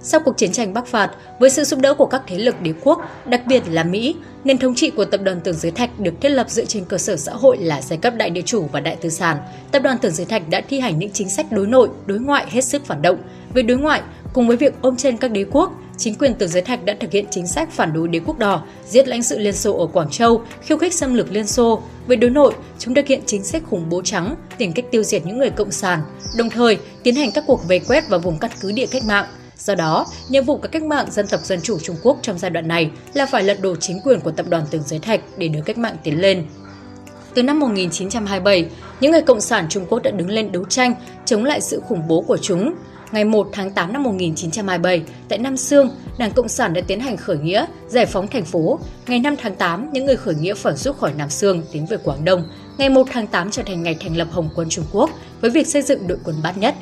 sau 0.03 0.21
cuộc 0.21 0.37
chiến 0.37 0.53
tranh 0.53 0.75
Bắc 0.75 0.87
phạt, 0.87 1.11
với 1.39 1.51
sự 1.51 1.65
giúp 1.65 1.81
đỡ 1.81 1.95
của 1.95 2.07
các 2.07 2.23
thế 2.27 2.39
lực 2.39 2.63
đế 2.63 2.73
quốc, 2.83 3.01
đặc 3.27 3.43
biệt 3.47 3.63
là 3.71 3.85
Mỹ, 3.85 4.15
nền 4.45 4.59
thống 4.59 4.75
trị 4.75 4.91
của 4.91 5.05
tập 5.05 5.21
đoàn 5.25 5.41
Tưởng 5.41 5.55
Giới 5.55 5.73
Thạch 5.73 6.01
được 6.01 6.15
thiết 6.21 6.29
lập 6.29 6.51
dựa 6.51 6.65
trên 6.65 6.85
cơ 6.85 6.99
sở 6.99 7.17
xã 7.17 7.33
hội 7.33 7.59
là 7.59 7.83
giai 7.83 7.99
cấp 7.99 8.15
đại 8.17 8.31
địa 8.31 8.43
chủ 8.43 8.69
và 8.73 8.81
đại 8.81 8.97
tư 8.97 9.09
sản. 9.09 9.37
Tập 9.71 9.83
đoàn 9.83 9.99
Tưởng 9.99 10.13
Giới 10.13 10.27
Thạch 10.27 10.49
đã 10.49 10.61
thi 10.69 10.81
hành 10.81 10.99
những 10.99 11.11
chính 11.11 11.29
sách 11.29 11.53
đối 11.53 11.67
nội, 11.67 11.89
đối 12.07 12.19
ngoại 12.19 12.47
hết 12.51 12.65
sức 12.65 12.87
phản 12.87 13.03
động. 13.03 13.19
Về 13.55 13.63
đối 13.63 13.79
ngoại, 13.79 14.03
cùng 14.33 14.49
với 14.49 14.57
việc 14.57 14.75
ôm 14.81 14.97
trên 14.97 15.17
các 15.17 15.31
đế 15.31 15.45
quốc, 15.51 15.73
chính 15.97 16.15
quyền 16.15 16.35
Tưởng 16.35 16.49
Giới 16.49 16.63
Thạch 16.63 16.85
đã 16.85 16.95
thực 17.01 17.13
hiện 17.13 17.25
chính 17.31 17.47
sách 17.47 17.73
phản 17.73 17.93
đối 17.93 18.09
đế 18.09 18.21
quốc 18.27 18.39
đỏ, 18.39 18.65
giết 18.89 19.09
lãnh 19.09 19.23
sự 19.23 19.39
Liên 19.39 19.55
Xô 19.55 19.79
ở 19.79 19.87
Quảng 19.87 20.11
Châu, 20.11 20.43
khiêu 20.63 20.79
khích 20.79 20.95
xâm 20.95 21.15
lược 21.15 21.33
Liên 21.33 21.47
Xô. 21.47 21.83
Về 22.07 22.17
đối 22.17 22.31
nội, 22.31 22.55
chúng 22.79 22.95
thực 22.95 23.07
hiện 23.07 23.21
chính 23.27 23.45
sách 23.45 23.63
khủng 23.71 23.89
bố 23.89 24.03
trắng, 24.03 24.35
tìm 24.59 24.73
cách 24.73 24.85
tiêu 24.91 25.03
diệt 25.03 25.27
những 25.27 25.39
người 25.39 25.51
cộng 25.51 25.71
sản, 25.71 26.01
đồng 26.39 26.51
thời 26.51 26.79
tiến 27.03 27.15
hành 27.15 27.31
các 27.33 27.45
cuộc 27.47 27.69
vây 27.69 27.79
quét 27.79 28.09
vào 28.09 28.21
vùng 28.21 28.39
căn 28.39 28.51
cứ 28.61 28.73
địa 28.73 28.87
cách 28.87 29.05
mạng, 29.05 29.27
Do 29.65 29.75
đó, 29.75 30.07
nhiệm 30.29 30.45
vụ 30.45 30.57
của 30.57 30.69
cách 30.73 30.83
mạng 30.83 31.11
dân 31.11 31.27
tộc 31.27 31.41
dân 31.45 31.61
chủ 31.63 31.79
Trung 31.79 31.97
Quốc 32.03 32.19
trong 32.23 32.39
giai 32.39 32.51
đoạn 32.51 32.69
này 32.69 32.91
là 33.15 33.27
phải 33.27 33.43
lật 33.43 33.61
đổ 33.61 33.77
chính 33.77 34.01
quyền 34.05 34.21
của 34.21 34.31
tập 34.31 34.47
đoàn 34.49 34.65
Tường 34.71 34.83
Giới 34.87 34.99
Thạch 34.99 35.21
để 35.39 35.49
đưa 35.49 35.61
cách 35.61 35.79
mạng 35.79 35.97
tiến 36.05 36.21
lên. 36.21 36.47
Từ 37.35 37.43
năm 37.43 37.61
1927, 37.61 38.69
những 39.01 39.13
người 39.13 39.23
Cộng 39.23 39.41
sản 39.41 39.67
Trung 39.69 39.87
Quốc 39.89 40.03
đã 40.03 40.11
đứng 40.11 40.31
lên 40.31 40.53
đấu 40.53 40.65
tranh 40.65 40.95
chống 41.25 41.45
lại 41.45 41.61
sự 41.61 41.83
khủng 41.89 42.09
bố 42.09 42.21
của 42.21 42.37
chúng. 42.43 42.75
Ngày 43.13 43.25
1 43.25 43.49
tháng 43.53 43.71
8 43.71 43.93
năm 43.93 44.03
1927, 44.03 45.03
tại 45.29 45.39
Nam 45.39 45.57
Sương, 45.57 45.91
Đảng 46.19 46.33
Cộng 46.33 46.49
sản 46.49 46.73
đã 46.73 46.81
tiến 46.81 47.01
hành 47.01 47.17
khởi 47.17 47.39
nghĩa, 47.39 47.67
giải 47.89 48.07
phóng 48.07 48.29
thành 48.29 48.45
phố. 48.45 48.79
Ngày 49.07 49.19
5 49.19 49.35
tháng 49.43 49.55
8, 49.55 49.91
những 49.93 50.07
người 50.07 50.17
khởi 50.17 50.35
nghĩa 50.35 50.55
phải 50.55 50.77
rút 50.77 50.99
khỏi 50.99 51.13
Nam 51.17 51.31
Sương, 51.31 51.63
tiến 51.73 51.87
về 51.87 51.97
Quảng 51.97 52.25
Đông. 52.25 52.49
Ngày 52.79 52.89
1 52.89 53.07
tháng 53.13 53.27
8 53.27 53.51
trở 53.51 53.63
thành 53.63 53.83
ngày 53.83 53.97
thành 54.01 54.17
lập 54.17 54.29
Hồng 54.31 54.49
quân 54.55 54.69
Trung 54.69 54.85
Quốc 54.93 55.11
với 55.41 55.51
việc 55.51 55.67
xây 55.67 55.83
dựng 55.83 56.07
đội 56.09 56.19
quân 56.25 56.37
bát 56.43 56.59
nhất. 56.59 56.75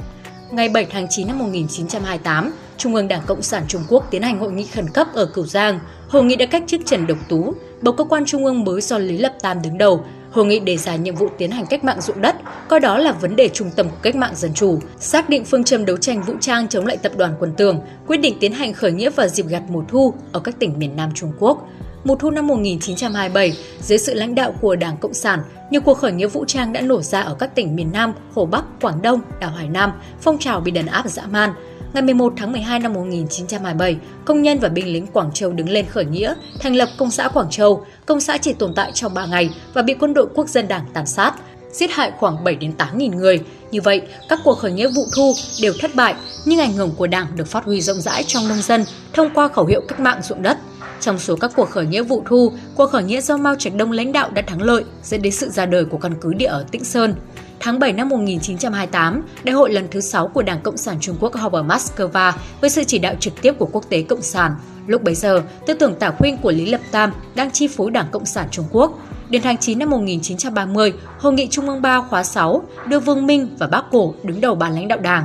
Ngày 0.50 0.68
7 0.68 0.86
tháng 0.90 1.06
9 1.10 1.26
năm 1.26 1.38
1928, 1.38 2.52
Trung 2.78 2.94
ương 2.94 3.08
Đảng 3.08 3.22
Cộng 3.26 3.42
sản 3.42 3.62
Trung 3.68 3.82
Quốc 3.88 4.06
tiến 4.10 4.22
hành 4.22 4.38
hội 4.38 4.52
nghị 4.52 4.66
khẩn 4.66 4.88
cấp 4.88 5.06
ở 5.14 5.26
Cửu 5.26 5.46
Giang. 5.46 5.80
Hội 6.08 6.24
nghị 6.24 6.36
đã 6.36 6.46
cách 6.46 6.64
chức 6.66 6.80
Trần 6.86 7.06
Độc 7.06 7.18
Tú, 7.28 7.54
bầu 7.82 7.94
cơ 7.94 8.04
quan 8.04 8.24
trung 8.24 8.44
ương 8.44 8.64
mới 8.64 8.80
do 8.80 8.98
Lý 8.98 9.18
Lập 9.18 9.34
Tam 9.42 9.62
đứng 9.62 9.78
đầu. 9.78 10.04
Hội 10.30 10.46
nghị 10.46 10.60
đề 10.60 10.76
ra 10.76 10.96
nhiệm 10.96 11.14
vụ 11.14 11.28
tiến 11.38 11.50
hành 11.50 11.66
cách 11.66 11.84
mạng 11.84 12.00
ruộng 12.00 12.20
đất, 12.20 12.36
coi 12.68 12.80
đó 12.80 12.98
là 12.98 13.12
vấn 13.12 13.36
đề 13.36 13.48
trung 13.48 13.70
tâm 13.76 13.88
của 13.88 13.96
cách 14.02 14.16
mạng 14.16 14.34
dân 14.36 14.54
chủ, 14.54 14.80
xác 14.98 15.28
định 15.28 15.44
phương 15.44 15.64
châm 15.64 15.84
đấu 15.84 15.96
tranh 15.96 16.22
vũ 16.22 16.34
trang 16.40 16.68
chống 16.68 16.86
lại 16.86 16.96
tập 16.96 17.12
đoàn 17.16 17.34
quân 17.40 17.52
tường, 17.56 17.80
quyết 18.06 18.16
định 18.16 18.36
tiến 18.40 18.52
hành 18.52 18.72
khởi 18.72 18.92
nghĩa 18.92 19.10
vào 19.10 19.28
dịp 19.28 19.46
gặt 19.46 19.62
mùa 19.68 19.82
thu 19.88 20.14
ở 20.32 20.40
các 20.40 20.58
tỉnh 20.58 20.78
miền 20.78 20.96
Nam 20.96 21.10
Trung 21.14 21.32
Quốc. 21.38 21.68
Mùa 22.04 22.14
thu 22.14 22.30
năm 22.30 22.46
1927, 22.46 23.56
dưới 23.80 23.98
sự 23.98 24.14
lãnh 24.14 24.34
đạo 24.34 24.54
của 24.60 24.76
Đảng 24.76 24.96
Cộng 24.96 25.14
sản, 25.14 25.40
nhiều 25.70 25.80
cuộc 25.80 25.94
khởi 25.94 26.12
nghĩa 26.12 26.26
vũ 26.26 26.44
trang 26.44 26.72
đã 26.72 26.80
nổ 26.80 27.02
ra 27.02 27.20
ở 27.20 27.34
các 27.34 27.54
tỉnh 27.54 27.76
miền 27.76 27.92
Nam, 27.92 28.12
Hồ 28.34 28.46
Bắc, 28.46 28.64
Quảng 28.80 29.02
Đông, 29.02 29.20
đảo 29.40 29.50
Hải 29.50 29.68
Nam, 29.68 29.92
phong 30.20 30.38
trào 30.38 30.60
bị 30.60 30.70
đàn 30.70 30.86
áp 30.86 31.10
dã 31.10 31.26
man. 31.26 31.50
Ngày 31.98 32.04
11 32.04 32.32
tháng 32.36 32.52
12 32.52 32.78
năm 32.78 32.92
1927, 32.92 33.96
công 34.24 34.42
nhân 34.42 34.58
và 34.58 34.68
binh 34.68 34.92
lính 34.92 35.06
Quảng 35.06 35.30
Châu 35.34 35.52
đứng 35.52 35.68
lên 35.68 35.86
khởi 35.86 36.04
nghĩa, 36.04 36.34
thành 36.60 36.76
lập 36.76 36.88
Công 36.98 37.10
xã 37.10 37.28
Quảng 37.28 37.50
Châu. 37.50 37.84
Công 38.06 38.20
xã 38.20 38.38
chỉ 38.38 38.52
tồn 38.52 38.74
tại 38.74 38.92
trong 38.94 39.14
3 39.14 39.26
ngày 39.26 39.50
và 39.74 39.82
bị 39.82 39.94
quân 39.94 40.14
đội 40.14 40.26
quốc 40.34 40.48
dân 40.48 40.68
đảng 40.68 40.86
tàn 40.92 41.06
sát, 41.06 41.32
giết 41.72 41.90
hại 41.90 42.12
khoảng 42.18 42.44
7 42.44 42.54
đến 42.54 42.72
8 42.72 42.98
nghìn 42.98 43.10
người. 43.10 43.40
Như 43.70 43.80
vậy, 43.80 44.02
các 44.28 44.40
cuộc 44.44 44.54
khởi 44.54 44.72
nghĩa 44.72 44.88
vụ 44.88 45.02
thu 45.16 45.34
đều 45.62 45.72
thất 45.80 45.94
bại, 45.94 46.14
nhưng 46.44 46.60
ảnh 46.60 46.72
hưởng 46.72 46.90
của 46.96 47.06
Đảng 47.06 47.26
được 47.36 47.46
phát 47.46 47.64
huy 47.64 47.80
rộng 47.80 48.00
rãi 48.00 48.24
trong 48.26 48.48
nông 48.48 48.62
dân 48.62 48.84
thông 49.12 49.30
qua 49.34 49.48
khẩu 49.48 49.66
hiệu 49.66 49.80
cách 49.88 50.00
mạng 50.00 50.20
ruộng 50.22 50.42
đất. 50.42 50.58
Trong 51.00 51.18
số 51.18 51.36
các 51.36 51.52
cuộc 51.56 51.70
khởi 51.70 51.86
nghĩa 51.86 52.02
vụ 52.02 52.22
thu, 52.26 52.52
cuộc 52.74 52.90
khởi 52.90 53.02
nghĩa 53.02 53.20
do 53.20 53.36
Mao 53.36 53.54
Trạch 53.54 53.74
Đông 53.74 53.92
lãnh 53.92 54.12
đạo 54.12 54.30
đã 54.30 54.42
thắng 54.42 54.62
lợi, 54.62 54.84
dẫn 55.02 55.22
đến 55.22 55.32
sự 55.32 55.48
ra 55.48 55.66
đời 55.66 55.84
của 55.84 55.98
căn 55.98 56.14
cứ 56.20 56.34
địa 56.34 56.46
ở 56.46 56.64
Tĩnh 56.70 56.84
Sơn. 56.84 57.14
Tháng 57.60 57.78
7 57.78 57.92
năm 57.92 58.08
1928, 58.08 59.22
Đại 59.44 59.54
hội 59.54 59.72
lần 59.72 59.88
thứ 59.90 60.00
6 60.00 60.28
của 60.28 60.42
Đảng 60.42 60.60
Cộng 60.60 60.76
sản 60.76 60.96
Trung 61.00 61.16
Quốc 61.20 61.34
họp 61.34 61.52
ở 61.52 61.62
Moscow 61.62 62.32
với 62.60 62.70
sự 62.70 62.84
chỉ 62.84 62.98
đạo 62.98 63.14
trực 63.20 63.42
tiếp 63.42 63.52
của 63.58 63.68
quốc 63.72 63.84
tế 63.88 64.02
Cộng 64.02 64.22
sản. 64.22 64.56
Lúc 64.86 65.02
bấy 65.02 65.14
giờ, 65.14 65.42
tư 65.66 65.74
tưởng 65.74 65.94
tả 65.94 66.10
khuynh 66.10 66.36
của 66.38 66.52
Lý 66.52 66.66
Lập 66.66 66.80
Tam 66.90 67.12
đang 67.34 67.50
chi 67.50 67.68
phối 67.68 67.90
Đảng 67.90 68.06
Cộng 68.10 68.26
sản 68.26 68.48
Trung 68.50 68.64
Quốc. 68.72 68.98
Đến 69.30 69.42
tháng 69.42 69.58
9 69.58 69.78
năm 69.78 69.90
1930, 69.90 70.92
Hội 71.18 71.32
nghị 71.32 71.48
Trung 71.50 71.68
ương 71.68 71.82
3 71.82 72.00
khóa 72.00 72.24
6 72.24 72.62
đưa 72.86 73.00
Vương 73.00 73.26
Minh 73.26 73.48
và 73.58 73.66
Bác 73.66 73.82
Cổ 73.90 74.14
đứng 74.22 74.40
đầu 74.40 74.54
ban 74.54 74.74
lãnh 74.74 74.88
đạo 74.88 74.98
Đảng. 74.98 75.24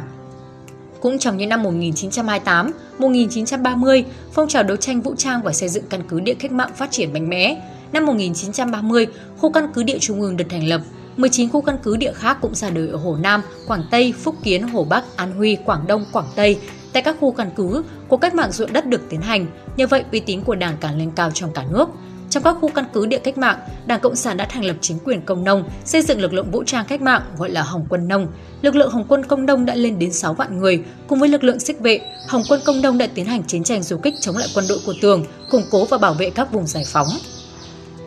Cũng 1.00 1.20
trong 1.20 1.38
những 1.38 1.50
năm 1.50 1.64
1928, 1.64 2.72
1930, 2.98 4.06
phong 4.34 4.48
trào 4.48 4.64
đấu 4.64 4.78
tranh 4.78 5.02
vũ 5.02 5.16
trang 5.18 5.42
và 5.44 5.54
xây 5.54 5.70
dựng 5.70 5.84
căn 5.90 6.02
cứ 6.08 6.20
địa 6.20 6.34
cách 6.34 6.52
mạng 6.52 6.72
phát 6.76 6.92
triển 6.92 7.14
mạnh 7.14 7.30
mẽ. 7.30 7.62
Năm 7.92 8.06
1930, 8.06 9.08
khu 9.38 9.52
căn 9.52 9.68
cứ 9.74 9.84
địa 9.84 9.98
Trung 10.00 10.22
ương 10.22 10.38
được 10.38 10.46
thành 10.50 10.68
lập. 10.68 10.82
19 11.18 11.50
khu 11.50 11.62
căn 11.62 11.78
cứ 11.84 11.98
địa 11.98 12.14
khác 12.14 12.38
cũng 12.42 12.56
ra 12.56 12.70
đời 12.70 12.88
ở 12.88 12.98
Hồ 12.98 13.16
Nam, 13.16 13.42
Quảng 13.68 13.84
Tây, 13.92 14.14
Phúc 14.24 14.36
Kiến, 14.44 14.62
Hồ 14.68 14.84
Bắc, 14.84 15.04
An 15.16 15.32
Huy, 15.32 15.58
Quảng 15.66 15.88
Đông, 15.88 16.06
Quảng 16.12 16.28
Tây. 16.36 16.60
Tại 16.94 17.04
các 17.04 17.18
khu 17.20 17.32
căn 17.32 17.50
cứ, 17.56 17.84
cuộc 18.08 18.18
cách 18.18 18.36
mạng 18.36 18.52
ruộng 18.52 18.74
đất 18.74 18.86
được 18.86 19.02
tiến 19.10 19.22
hành, 19.22 19.46
nhờ 19.78 19.88
vậy 19.88 20.04
uy 20.12 20.20
tín 20.20 20.42
của 20.42 20.56
Đảng 20.56 20.78
càng 20.82 20.98
lên 20.98 21.12
cao 21.16 21.32
trong 21.32 21.54
cả 21.54 21.64
nước. 21.72 21.90
Trong 22.30 22.44
các 22.44 22.58
khu 22.62 22.70
căn 22.70 22.86
cứ 22.94 23.06
địa 23.06 23.20
cách 23.20 23.38
mạng, 23.38 23.60
Đảng 23.86 24.00
Cộng 24.00 24.16
sản 24.16 24.38
đã 24.38 24.46
thành 24.46 24.66
lập 24.66 24.76
chính 24.82 25.00
quyền 25.00 25.22
công 25.22 25.44
nông, 25.44 25.64
xây 25.86 26.02
dựng 26.02 26.22
lực 26.22 26.34
lượng 26.34 26.52
vũ 26.52 26.64
trang 26.64 26.86
cách 26.88 27.02
mạng 27.02 27.22
gọi 27.38 27.50
là 27.50 27.64
Hồng 27.64 27.86
quân 27.90 28.08
nông. 28.08 28.28
Lực 28.62 28.76
lượng 28.76 28.92
Hồng 28.92 29.06
quân 29.08 29.26
công 29.26 29.46
nông 29.46 29.66
đã 29.66 29.76
lên 29.76 30.00
đến 30.00 30.14
6 30.14 30.34
vạn 30.34 30.58
người, 30.58 30.84
cùng 31.08 31.20
với 31.20 31.30
lực 31.30 31.44
lượng 31.44 31.60
xích 31.60 31.80
vệ, 31.80 32.00
Hồng 32.28 32.44
quân 32.50 32.60
công 32.66 32.82
nông 32.82 32.98
đã 32.98 33.08
tiến 33.08 33.26
hành 33.26 33.44
chiến 33.44 33.64
tranh 33.64 33.84
du 33.84 33.98
kích 33.98 34.14
chống 34.20 34.38
lại 34.38 34.48
quân 34.56 34.66
đội 34.70 34.80
của 34.86 34.94
Tường, 35.02 35.26
củng 35.50 35.64
cố 35.72 35.86
và 35.86 35.98
bảo 35.98 36.14
vệ 36.14 36.30
các 36.30 36.52
vùng 36.52 36.68
giải 36.68 36.84
phóng. 36.88 37.08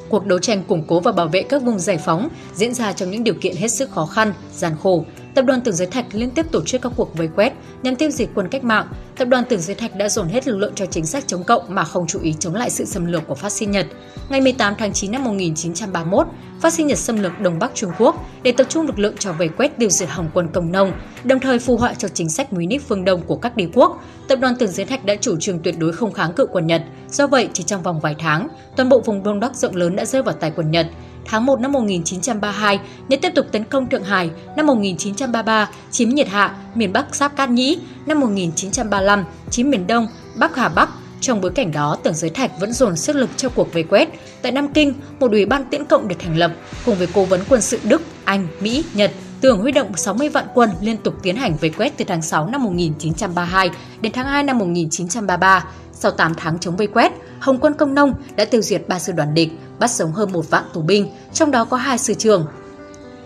Cuộc 0.09 0.27
đấu 0.27 0.39
tranh 0.39 0.63
củng 0.69 0.85
cố 0.87 1.01
và 1.01 1.13
bảo 1.13 1.29
vệ 1.29 1.43
các 1.43 1.63
vùng 1.63 1.79
giải 1.79 1.99
phóng 1.99 2.29
diễn 2.55 2.75
ra 2.75 2.93
trong 2.93 3.11
những 3.11 3.25
điều 3.25 3.35
kiện 3.35 3.57
hết 3.57 3.69
sức 3.69 3.91
khó 3.91 4.07
khăn, 4.07 4.33
gian 4.53 4.73
khổ. 4.83 5.05
Tập 5.35 5.45
đoàn 5.45 5.61
Tường 5.61 5.75
Giới 5.75 5.87
Thạch 5.87 6.07
liên 6.13 6.31
tiếp 6.31 6.47
tổ 6.53 6.65
chức 6.65 6.83
các 6.83 6.93
cuộc 6.97 7.17
vây 7.17 7.29
quét 7.37 7.53
nhằm 7.83 7.97
tiêu 7.97 8.11
diệt 8.11 8.29
quân 8.35 8.49
cách 8.49 8.65
mạng. 8.65 8.87
Tập 9.17 9.29
đoàn 9.29 9.45
tưởng 9.49 9.61
Giới 9.61 9.77
Thạch 9.77 9.97
đã 9.97 10.09
dồn 10.09 10.29
hết 10.29 10.49
lực 10.49 10.57
lượng 10.57 10.73
cho 10.75 10.87
chính 10.87 11.07
sách 11.07 11.25
chống 11.27 11.45
cộng 11.45 11.63
mà 11.69 11.85
không 11.85 12.07
chú 12.07 12.21
ý 12.21 12.35
chống 12.39 12.55
lại 12.55 12.71
sự 12.71 12.85
xâm 12.85 13.07
lược 13.07 13.27
của 13.27 13.35
phát 13.35 13.53
xít 13.53 13.67
Nhật. 13.67 13.87
Ngày 14.29 14.41
18 14.41 14.75
tháng 14.79 14.93
9 14.93 15.13
năm 15.13 15.25
1931, 15.25 16.27
phát 16.61 16.73
xít 16.73 16.85
Nhật 16.85 16.99
xâm 16.99 17.23
lược 17.23 17.41
Đông 17.41 17.59
Bắc 17.59 17.75
Trung 17.75 17.91
Quốc 17.99 18.27
để 18.43 18.53
tập 18.53 18.67
trung 18.69 18.87
lực 18.87 18.99
lượng 18.99 19.15
cho 19.19 19.33
vây 19.33 19.49
quét 19.49 19.79
tiêu 19.79 19.91
diệt 19.91 20.09
Hồng 20.09 20.31
quân 20.35 20.49
Công 20.53 20.73
nông, 20.73 20.93
đồng 21.25 21.41
thời 21.41 21.59
phù 21.59 21.77
họa 21.77 21.95
cho 21.95 22.09
chính 22.09 22.29
sách 22.29 22.53
Munich 22.53 22.89
phương 22.89 23.05
Đông 23.05 23.23
của 23.23 23.37
các 23.37 23.57
đế 23.57 23.69
quốc. 23.75 24.05
Tập 24.29 24.37
đoàn 24.37 24.57
tưởng 24.59 24.73
Giới 24.73 24.87
Thạch 24.87 25.05
đã 25.05 25.15
chủ 25.21 25.37
trương 25.41 25.59
tuyệt 25.59 25.75
đối 25.79 25.93
không 25.93 26.13
kháng 26.13 26.33
cự 26.33 26.47
quân 26.53 26.67
Nhật. 26.67 26.83
Do 27.11 27.27
vậy, 27.27 27.49
chỉ 27.53 27.63
trong 27.63 27.83
vòng 27.83 28.01
vài 28.01 28.15
tháng, 28.19 28.49
toàn 28.77 28.89
bộ 28.89 29.01
vùng 29.01 29.23
Đông 29.23 29.41
Bắc 29.41 29.57
rộng 29.57 29.77
lớn 29.77 29.97
đã 29.97 30.05
rơi 30.05 30.23
vào 30.23 30.35
tay 30.35 30.53
quân 30.57 30.71
Nhật. 30.71 30.87
Tháng 31.29 31.47
1 31.47 31.61
năm 31.61 31.73
1932, 31.73 32.81
Nhật 33.09 33.21
tiếp 33.23 33.33
tục 33.35 33.47
tấn 33.53 33.65
công 33.65 33.89
Thượng 33.89 34.05
Hải. 34.05 34.31
Năm 34.57 34.67
1933, 34.67 35.71
chiếm 35.91 36.09
Nhiệt 36.09 36.29
Hạ, 36.29 36.57
miền 36.75 36.93
Bắc 36.93 37.15
Sáp 37.15 37.37
Cát 37.37 37.51
Nhĩ. 37.51 37.79
Năm 38.07 38.21
1935, 38.21 39.06
chín 39.51 39.71
miền 39.71 39.87
Đông, 39.87 40.09
Bắc 40.35 40.57
Hà 40.57 40.69
Bắc. 40.69 40.89
Trong 41.21 41.41
bối 41.41 41.51
cảnh 41.51 41.73
đó, 41.73 41.97
Tưởng 42.03 42.15
Giới 42.15 42.31
Thạch 42.31 42.61
vẫn 42.61 42.73
dồn 42.73 42.97
sức 42.97 43.17
lực 43.17 43.31
cho 43.37 43.49
cuộc 43.49 43.73
vây 43.73 43.83
quét. 43.83 44.09
Tại 44.43 44.53
Nam 44.53 44.69
Kinh, 44.73 44.95
một 45.21 45.31
ủy 45.31 45.47
ban 45.47 45.65
tiễn 45.65 45.85
cộng 45.85 46.09
được 46.09 46.17
thành 46.19 46.37
lập, 46.37 46.53
cùng 46.85 46.95
với 46.99 47.09
cố 47.15 47.25
vấn 47.25 47.41
quân 47.49 47.61
sự 47.61 47.79
Đức, 47.85 48.03
Anh, 48.25 48.49
Mỹ, 48.61 48.85
Nhật, 48.95 49.11
Tưởng 49.41 49.59
huy 49.59 49.73
động 49.73 49.97
60 49.97 50.29
vạn 50.29 50.47
quân 50.55 50.71
liên 50.81 50.97
tục 50.97 51.15
tiến 51.23 51.37
hành 51.37 51.57
vây 51.57 51.71
quét 51.71 51.93
từ 51.97 52.05
tháng 52.09 52.23
6 52.23 52.47
năm 52.47 52.65
1932 52.65 53.71
đến 54.01 54.13
tháng 54.13 54.27
2 54.27 54.43
năm 54.43 54.59
1933. 54.59 55.65
Sau 55.93 56.11
8 56.11 56.35
tháng 56.35 56.59
chống 56.59 56.77
vây 56.77 56.87
quét, 56.87 57.13
Hồng 57.41 57.59
quân 57.61 57.75
Công 57.75 57.95
Nông 57.95 58.15
đã 58.37 58.45
tiêu 58.45 58.63
diệt 58.63 58.89
ba 58.89 58.99
sư 58.99 59.13
đoàn 59.13 59.35
địch, 59.35 59.49
bắt 59.79 59.91
sống 59.91 60.13
hơn 60.13 60.33
một 60.33 60.51
vạn 60.51 60.65
tù 60.73 60.83
binh, 60.83 61.09
trong 61.33 61.51
đó 61.51 61.65
có 61.65 61.77
hai 61.77 61.99
sư 61.99 62.15
trưởng. 62.15 62.47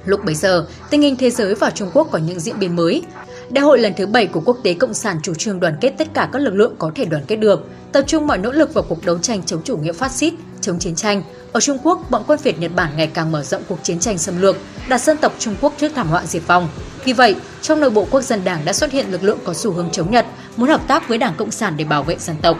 Lúc 0.05 0.25
bấy 0.25 0.35
giờ, 0.35 0.67
tình 0.91 1.03
hình 1.03 1.17
thế 1.17 1.31
giới 1.31 1.55
và 1.55 1.71
Trung 1.71 1.91
Quốc 1.93 2.09
có 2.11 2.19
những 2.19 2.41
diễn 2.41 2.59
biến 2.59 2.77
mới. 2.77 3.03
Đại 3.51 3.65
hội 3.65 3.79
lần 3.79 3.95
thứ 3.97 4.07
7 4.07 4.27
của 4.27 4.41
Quốc 4.45 4.57
tế 4.63 4.75
Cộng 4.75 4.95
sản 4.95 5.19
chủ 5.23 5.35
trương 5.35 5.61
đoàn 5.61 5.75
kết 5.81 5.95
tất 5.99 6.09
cả 6.15 6.29
các 6.33 6.39
lực 6.39 6.55
lượng 6.55 6.75
có 6.79 6.91
thể 6.95 7.05
đoàn 7.05 7.25
kết 7.27 7.37
được, 7.37 7.69
tập 7.93 8.05
trung 8.07 8.27
mọi 8.27 8.39
nỗ 8.39 8.53
lực 8.53 8.75
vào 8.75 8.85
cuộc 8.89 9.05
đấu 9.05 9.19
tranh 9.19 9.43
chống 9.43 9.63
chủ 9.63 9.77
nghĩa 9.77 9.93
phát 9.93 10.13
xít, 10.13 10.35
chống 10.61 10.79
chiến 10.79 10.95
tranh. 10.95 11.23
Ở 11.53 11.61
Trung 11.61 11.79
Quốc, 11.83 12.11
bọn 12.11 12.23
quân 12.27 12.41
Việt 12.43 12.59
Nhật 12.59 12.71
Bản 12.77 12.93
ngày 12.97 13.07
càng 13.07 13.33
mở 13.33 13.43
rộng 13.43 13.63
cuộc 13.69 13.79
chiến 13.83 13.99
tranh 13.99 14.19
xâm 14.19 14.41
lược, 14.41 14.57
đặt 14.89 15.01
dân 15.01 15.17
tộc 15.17 15.35
Trung 15.39 15.55
Quốc 15.61 15.73
trước 15.79 15.93
thảm 15.95 16.09
họa 16.09 16.27
diệt 16.27 16.43
vong. 16.47 16.69
Vì 17.05 17.13
vậy, 17.13 17.37
trong 17.63 17.81
nội 17.81 17.91
bộ 17.91 18.07
quốc 18.11 18.21
dân 18.21 18.41
đảng 18.45 18.65
đã 18.65 18.73
xuất 18.73 18.93
hiện 18.93 19.13
lực 19.13 19.23
lượng 19.23 19.39
có 19.45 19.55
xu 19.55 19.73
hướng 19.73 19.91
chống 19.91 20.11
Nhật, 20.11 20.27
muốn 20.57 20.69
hợp 20.69 20.89
tác 20.89 21.09
với 21.09 21.19
Đảng 21.19 21.35
Cộng 21.37 21.51
sản 21.51 21.75
để 21.77 21.85
bảo 21.85 22.03
vệ 22.03 22.17
dân 22.19 22.37
tộc. 22.43 22.59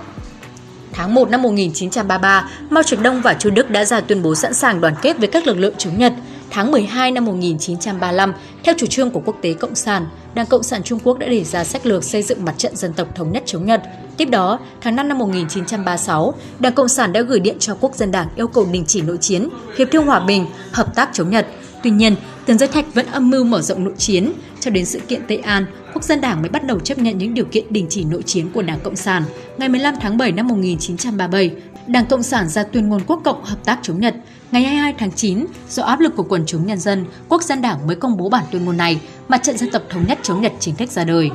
Tháng 0.93 1.15
1 1.15 1.31
năm 1.31 1.43
1933, 1.43 2.49
Mao 2.71 2.83
Trạch 2.83 3.03
Đông 3.03 3.23
và 3.23 3.35
Chu 3.35 3.51
Đức 3.51 3.71
đã 3.71 3.85
ra 3.85 4.01
tuyên 4.01 4.23
bố 4.23 4.35
sẵn 4.35 4.55
sàng 4.55 4.81
đoàn 4.81 4.95
kết 5.03 5.19
với 5.19 5.29
các 5.29 5.47
lực 5.47 5.59
lượng 5.59 5.75
chống 5.79 5.99
Nhật. 5.99 6.13
Tháng 6.51 6.71
12 6.71 7.11
năm 7.13 7.25
1935, 7.25 8.33
theo 8.65 8.75
chủ 8.79 8.87
trương 8.87 9.11
của 9.11 9.23
quốc 9.25 9.37
tế 9.43 9.55
Cộng 9.55 9.75
sản, 9.75 10.07
Đảng 10.35 10.47
Cộng 10.47 10.63
sản 10.63 10.83
Trung 10.83 10.99
Quốc 11.05 11.19
đã 11.19 11.29
đề 11.29 11.45
ra 11.45 11.65
sách 11.65 11.87
lược 11.87 12.05
xây 12.05 12.23
dựng 12.23 12.45
mặt 12.45 12.55
trận 12.59 12.77
dân 12.77 12.93
tộc 12.93 13.15
thống 13.15 13.33
nhất 13.33 13.43
chống 13.47 13.67
Nhật. 13.67 13.83
Tiếp 14.17 14.25
đó, 14.25 14.59
tháng 14.81 14.97
5 14.97 15.09
năm 15.09 15.19
1936, 15.19 16.35
Đảng 16.59 16.75
Cộng 16.75 16.89
sản 16.89 17.13
đã 17.13 17.21
gửi 17.21 17.41
điện 17.41 17.57
cho 17.59 17.77
quốc 17.81 17.95
dân 17.95 18.11
đảng 18.11 18.29
yêu 18.37 18.49
cầu 18.49 18.67
đình 18.73 18.85
chỉ 18.87 19.01
nội 19.01 19.19
chiến, 19.21 19.49
hiệp 19.79 19.89
thương 19.93 20.07
hòa 20.07 20.21
bình, 20.21 20.47
hợp 20.73 20.95
tác 20.95 21.11
chống 21.13 21.31
Nhật. 21.31 21.47
Tuy 21.83 21.91
nhiên, 21.91 22.17
Tần 22.47 22.59
Giới 22.59 22.69
Thạch 22.69 22.95
vẫn 22.95 23.07
âm 23.07 23.31
mưu 23.31 23.45
mở 23.45 23.63
rộng 23.63 23.85
nội 23.85 23.95
chiến. 23.99 24.33
Cho 24.61 24.71
đến 24.71 24.85
sự 24.85 25.01
kiện 25.09 25.23
Tây 25.29 25.39
An, 25.39 25.67
Quốc 25.95 26.05
dân 26.05 26.21
Đảng 26.21 26.41
mới 26.43 26.51
bắt 26.51 26.65
đầu 26.65 26.81
chấp 26.81 26.99
nhận 26.99 27.19
những 27.19 27.35
điều 27.35 27.45
kiện 27.45 27.65
đình 27.71 27.87
chỉ 27.91 28.05
nội 28.05 28.23
chiến 28.27 28.51
của 28.55 28.63
Đảng 28.63 28.81
Cộng 28.81 28.97
sản. 28.97 29.23
Ngày 29.59 29.69
15 29.69 29.95
tháng 30.01 30.19
7 30.19 30.33
năm 30.33 30.49
1937, 30.49 31.51
Đảng 31.87 32.07
Cộng 32.07 32.23
sản 32.23 32.49
ra 32.49 32.63
tuyên 32.63 32.89
ngôn 32.89 33.01
quốc 33.07 33.21
cộng 33.25 33.45
hợp 33.45 33.65
tác 33.65 33.79
chống 33.83 34.01
Nhật. 34.01 34.15
Ngày 34.53 34.63
22 34.63 34.95
tháng 34.99 35.11
9, 35.13 35.47
do 35.69 35.83
áp 35.83 36.01
lực 36.01 36.17
của 36.17 36.23
quần 36.23 36.43
chúng 36.47 36.67
nhân 36.67 36.79
dân, 36.79 37.05
Quốc 37.29 37.43
dân 37.43 37.63
Đảng 37.63 37.87
mới 37.87 37.97
công 37.97 38.17
bố 38.17 38.29
bản 38.29 38.45
tuyên 38.51 38.65
ngôn 38.65 38.77
này, 38.77 39.01
mặt 39.29 39.43
trận 39.43 39.57
dân 39.57 39.71
tộc 39.71 39.83
thống 39.89 40.05
nhất 40.09 40.19
chống 40.23 40.41
Nhật 40.43 40.53
chính 40.59 40.77
thức 40.77 40.91
ra 40.91 41.05
đời. 41.05 41.31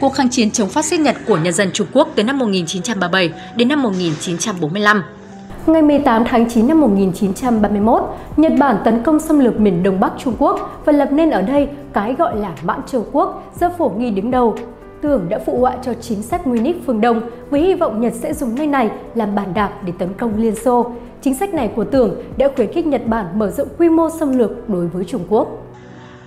Cuộc 0.00 0.14
kháng 0.14 0.30
chiến 0.30 0.50
chống 0.50 0.68
phát 0.68 0.84
xít 0.84 1.00
Nhật 1.00 1.16
của 1.26 1.38
nhân 1.38 1.52
dân 1.52 1.70
Trung 1.72 1.86
Quốc 1.92 2.08
từ 2.14 2.24
năm 2.24 2.38
1937 2.38 3.30
đến 3.56 3.68
năm 3.68 3.82
1945 3.82 5.02
Ngày 5.66 5.82
18 5.82 6.24
tháng 6.24 6.50
9 6.50 6.68
năm 6.68 6.80
1931, 6.80 8.02
Nhật 8.36 8.52
Bản 8.58 8.76
tấn 8.84 9.02
công 9.02 9.20
xâm 9.20 9.38
lược 9.38 9.60
miền 9.60 9.82
Đông 9.82 10.00
Bắc 10.00 10.12
Trung 10.18 10.34
Quốc 10.38 10.82
và 10.84 10.92
lập 10.92 11.08
nên 11.12 11.30
ở 11.30 11.42
đây 11.42 11.68
cái 11.92 12.14
gọi 12.14 12.36
là 12.36 12.52
Mãn 12.62 12.80
Châu 12.86 13.06
Quốc 13.12 13.52
do 13.60 13.70
Phổ 13.78 13.88
Nghi 13.88 14.10
đứng 14.10 14.30
đầu. 14.30 14.56
Tưởng 15.02 15.28
đã 15.28 15.38
phụ 15.46 15.60
họa 15.60 15.76
cho 15.82 15.94
chính 16.00 16.22
sách 16.22 16.46
Munich 16.46 16.82
phương 16.86 17.00
Đông 17.00 17.20
với 17.50 17.60
hy 17.60 17.74
vọng 17.74 18.00
Nhật 18.00 18.12
sẽ 18.14 18.34
dùng 18.34 18.54
nơi 18.54 18.66
này 18.66 18.90
làm 19.14 19.34
bàn 19.34 19.54
đạp 19.54 19.72
để 19.86 19.92
tấn 19.98 20.14
công 20.14 20.36
Liên 20.36 20.54
Xô. 20.54 20.92
Chính 21.22 21.34
sách 21.34 21.54
này 21.54 21.72
của 21.76 21.84
Tưởng 21.84 22.22
đã 22.36 22.48
khuyến 22.56 22.72
khích 22.72 22.86
Nhật 22.86 23.06
Bản 23.06 23.38
mở 23.38 23.50
rộng 23.50 23.68
quy 23.78 23.88
mô 23.88 24.10
xâm 24.10 24.38
lược 24.38 24.68
đối 24.68 24.86
với 24.86 25.04
Trung 25.04 25.24
Quốc. 25.28 25.71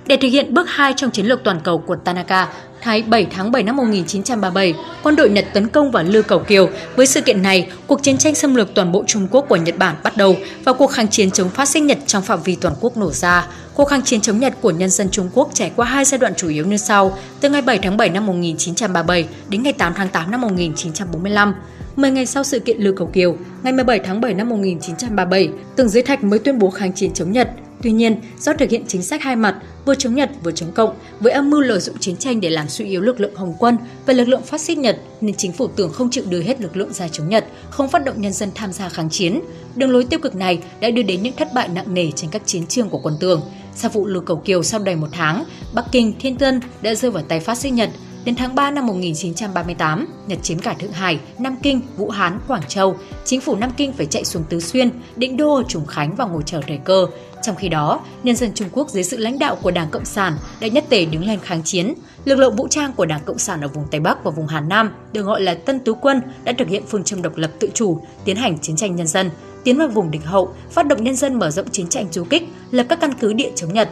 Để 0.07 0.17
thực 0.17 0.27
hiện 0.27 0.53
bước 0.53 0.69
2 0.69 0.93
trong 0.95 1.11
chiến 1.11 1.25
lược 1.25 1.43
toàn 1.43 1.59
cầu 1.63 1.77
của 1.77 1.95
Tanaka, 1.95 2.47
Thái 2.81 3.01
7 3.01 3.27
tháng 3.31 3.51
7 3.51 3.63
năm 3.63 3.75
1937, 3.75 4.73
quân 5.03 5.15
đội 5.15 5.29
Nhật 5.29 5.45
tấn 5.53 5.67
công 5.67 5.91
vào 5.91 6.03
Lư 6.03 6.21
Cầu 6.21 6.39
Kiều. 6.39 6.69
Với 6.95 7.05
sự 7.05 7.21
kiện 7.21 7.41
này, 7.41 7.69
cuộc 7.87 8.03
chiến 8.03 8.17
tranh 8.17 8.35
xâm 8.35 8.55
lược 8.55 8.73
toàn 8.73 8.91
bộ 8.91 9.03
Trung 9.07 9.27
Quốc 9.31 9.45
của 9.49 9.55
Nhật 9.55 9.77
Bản 9.77 9.95
bắt 10.03 10.17
đầu 10.17 10.35
và 10.63 10.73
cuộc 10.73 10.87
kháng 10.87 11.07
chiến 11.07 11.31
chống 11.31 11.49
phát 11.49 11.69
xít 11.69 11.79
Nhật 11.79 11.97
trong 12.07 12.23
phạm 12.23 12.43
vi 12.43 12.55
toàn 12.55 12.73
quốc 12.81 12.97
nổ 12.97 13.11
ra. 13.11 13.47
Cuộc 13.73 13.85
kháng 13.85 14.01
chiến 14.01 14.21
chống 14.21 14.39
Nhật 14.39 14.53
của 14.61 14.71
nhân 14.71 14.89
dân 14.89 15.09
Trung 15.11 15.29
Quốc 15.33 15.49
trải 15.53 15.71
qua 15.75 15.85
hai 15.85 16.05
giai 16.05 16.17
đoạn 16.17 16.33
chủ 16.37 16.49
yếu 16.49 16.65
như 16.65 16.77
sau, 16.77 17.17
từ 17.41 17.49
ngày 17.49 17.61
7 17.61 17.79
tháng 17.79 17.97
7 17.97 18.09
năm 18.09 18.25
1937 18.25 19.27
đến 19.49 19.63
ngày 19.63 19.73
8 19.73 19.93
tháng 19.95 20.09
8 20.09 20.31
năm 20.31 20.41
1945. 20.41 21.53
10 21.95 22.11
ngày 22.11 22.25
sau 22.25 22.43
sự 22.43 22.59
kiện 22.59 22.81
Lư 22.81 22.91
Cầu 22.91 23.09
Kiều, 23.13 23.37
ngày 23.63 23.73
17 23.73 23.99
tháng 23.99 24.21
7 24.21 24.33
năm 24.33 24.49
1937, 24.49 25.49
Tường 25.75 25.89
Giới 25.89 26.03
Thạch 26.03 26.23
mới 26.23 26.39
tuyên 26.39 26.59
bố 26.59 26.69
kháng 26.69 26.93
chiến 26.93 27.13
chống 27.13 27.31
Nhật. 27.31 27.49
Tuy 27.81 27.91
nhiên, 27.91 28.21
do 28.39 28.53
thực 28.53 28.69
hiện 28.69 28.83
chính 28.87 29.03
sách 29.03 29.21
hai 29.21 29.35
mặt, 29.35 29.55
vừa 29.85 29.95
chống 29.95 30.15
Nhật 30.15 30.29
vừa 30.43 30.51
chống 30.51 30.71
Cộng, 30.71 30.95
với 31.19 31.31
âm 31.31 31.49
mưu 31.49 31.61
lợi 31.61 31.79
dụng 31.79 31.97
chiến 31.99 32.17
tranh 32.17 32.41
để 32.41 32.49
làm 32.49 32.69
suy 32.69 32.85
yếu 32.85 33.01
lực 33.01 33.19
lượng 33.19 33.35
Hồng 33.35 33.53
quân 33.59 33.77
và 34.05 34.13
lực 34.13 34.27
lượng 34.27 34.41
phát 34.41 34.61
xít 34.61 34.77
Nhật, 34.77 34.97
nên 35.21 35.35
chính 35.35 35.51
phủ 35.51 35.67
tưởng 35.67 35.93
không 35.93 36.09
chịu 36.09 36.23
đưa 36.29 36.41
hết 36.41 36.61
lực 36.61 36.77
lượng 36.77 36.93
ra 36.93 37.07
chống 37.07 37.29
Nhật, 37.29 37.45
không 37.69 37.89
phát 37.89 38.05
động 38.05 38.21
nhân 38.21 38.33
dân 38.33 38.49
tham 38.55 38.71
gia 38.73 38.89
kháng 38.89 39.09
chiến. 39.09 39.41
Đường 39.75 39.91
lối 39.91 40.03
tiêu 40.03 40.19
cực 40.19 40.35
này 40.35 40.59
đã 40.79 40.89
đưa 40.89 41.03
đến 41.03 41.23
những 41.23 41.35
thất 41.35 41.53
bại 41.53 41.67
nặng 41.67 41.93
nề 41.93 42.11
trên 42.11 42.29
các 42.29 42.41
chiến 42.45 42.67
trường 42.67 42.89
của 42.89 42.99
quân 43.03 43.17
Tường. 43.19 43.41
Sau 43.75 43.91
vụ 43.93 44.05
lừa 44.05 44.19
cầu 44.19 44.41
kiều 44.45 44.63
sau 44.63 44.79
đầy 44.79 44.95
một 44.95 45.07
tháng, 45.11 45.43
Bắc 45.73 45.85
Kinh, 45.91 46.13
Thiên 46.19 46.37
Tân 46.37 46.59
đã 46.81 46.95
rơi 46.95 47.11
vào 47.11 47.23
tay 47.27 47.39
phát 47.39 47.57
xít 47.57 47.69
Nhật. 47.69 47.89
Đến 48.25 48.35
tháng 48.35 48.55
3 48.55 48.71
năm 48.71 48.87
1938, 48.87 50.07
Nhật 50.27 50.39
chiếm 50.43 50.59
cả 50.59 50.73
Thượng 50.79 50.91
Hải, 50.91 51.19
Nam 51.39 51.55
Kinh, 51.63 51.81
Vũ 51.97 52.09
Hán, 52.09 52.39
Quảng 52.47 52.61
Châu. 52.67 52.95
Chính 53.25 53.41
phủ 53.41 53.55
Nam 53.55 53.71
Kinh 53.77 53.93
phải 53.93 54.05
chạy 54.05 54.25
xuống 54.25 54.43
Tứ 54.49 54.59
Xuyên, 54.59 54.89
định 55.15 55.37
đô 55.37 55.55
ở 55.55 55.63
Trùng 55.67 55.85
Khánh 55.85 56.15
và 56.15 56.25
ngồi 56.25 56.43
chờ 56.45 56.61
thời 56.67 56.79
cơ. 56.85 57.07
Trong 57.45 57.55
khi 57.55 57.69
đó, 57.69 57.99
nhân 58.23 58.35
dân 58.35 58.53
Trung 58.53 58.67
Quốc 58.71 58.89
dưới 58.89 59.03
sự 59.03 59.17
lãnh 59.17 59.39
đạo 59.39 59.57
của 59.61 59.71
Đảng 59.71 59.89
Cộng 59.91 60.05
sản 60.05 60.37
đã 60.59 60.67
nhất 60.67 60.85
tề 60.89 61.05
đứng 61.05 61.25
lên 61.25 61.39
kháng 61.39 61.63
chiến. 61.63 61.93
Lực 62.25 62.35
lượng 62.35 62.55
vũ 62.55 62.67
trang 62.67 62.93
của 62.93 63.05
Đảng 63.05 63.21
Cộng 63.25 63.37
sản 63.37 63.61
ở 63.61 63.67
vùng 63.67 63.87
Tây 63.91 63.99
Bắc 63.99 64.23
và 64.23 64.31
vùng 64.31 64.47
Hà 64.47 64.59
Nam, 64.59 64.91
được 65.13 65.21
gọi 65.21 65.41
là 65.41 65.53
Tân 65.53 65.79
Tứ 65.79 65.93
Quân, 65.93 66.21
đã 66.43 66.53
thực 66.57 66.67
hiện 66.67 66.83
phương 66.87 67.03
châm 67.03 67.21
độc 67.21 67.37
lập 67.37 67.51
tự 67.59 67.69
chủ, 67.73 68.01
tiến 68.25 68.35
hành 68.35 68.59
chiến 68.59 68.75
tranh 68.75 68.95
nhân 68.95 69.07
dân, 69.07 69.29
tiến 69.63 69.77
vào 69.77 69.87
vùng 69.87 70.11
địch 70.11 70.25
hậu, 70.25 70.53
phát 70.71 70.87
động 70.87 71.03
nhân 71.03 71.15
dân 71.15 71.39
mở 71.39 71.51
rộng 71.51 71.69
chiến 71.71 71.87
tranh 71.87 72.07
du 72.11 72.23
kích, 72.23 72.43
lập 72.71 72.85
các 72.89 72.99
căn 72.99 73.13
cứ 73.13 73.33
địa 73.33 73.51
chống 73.55 73.73
Nhật. 73.73 73.89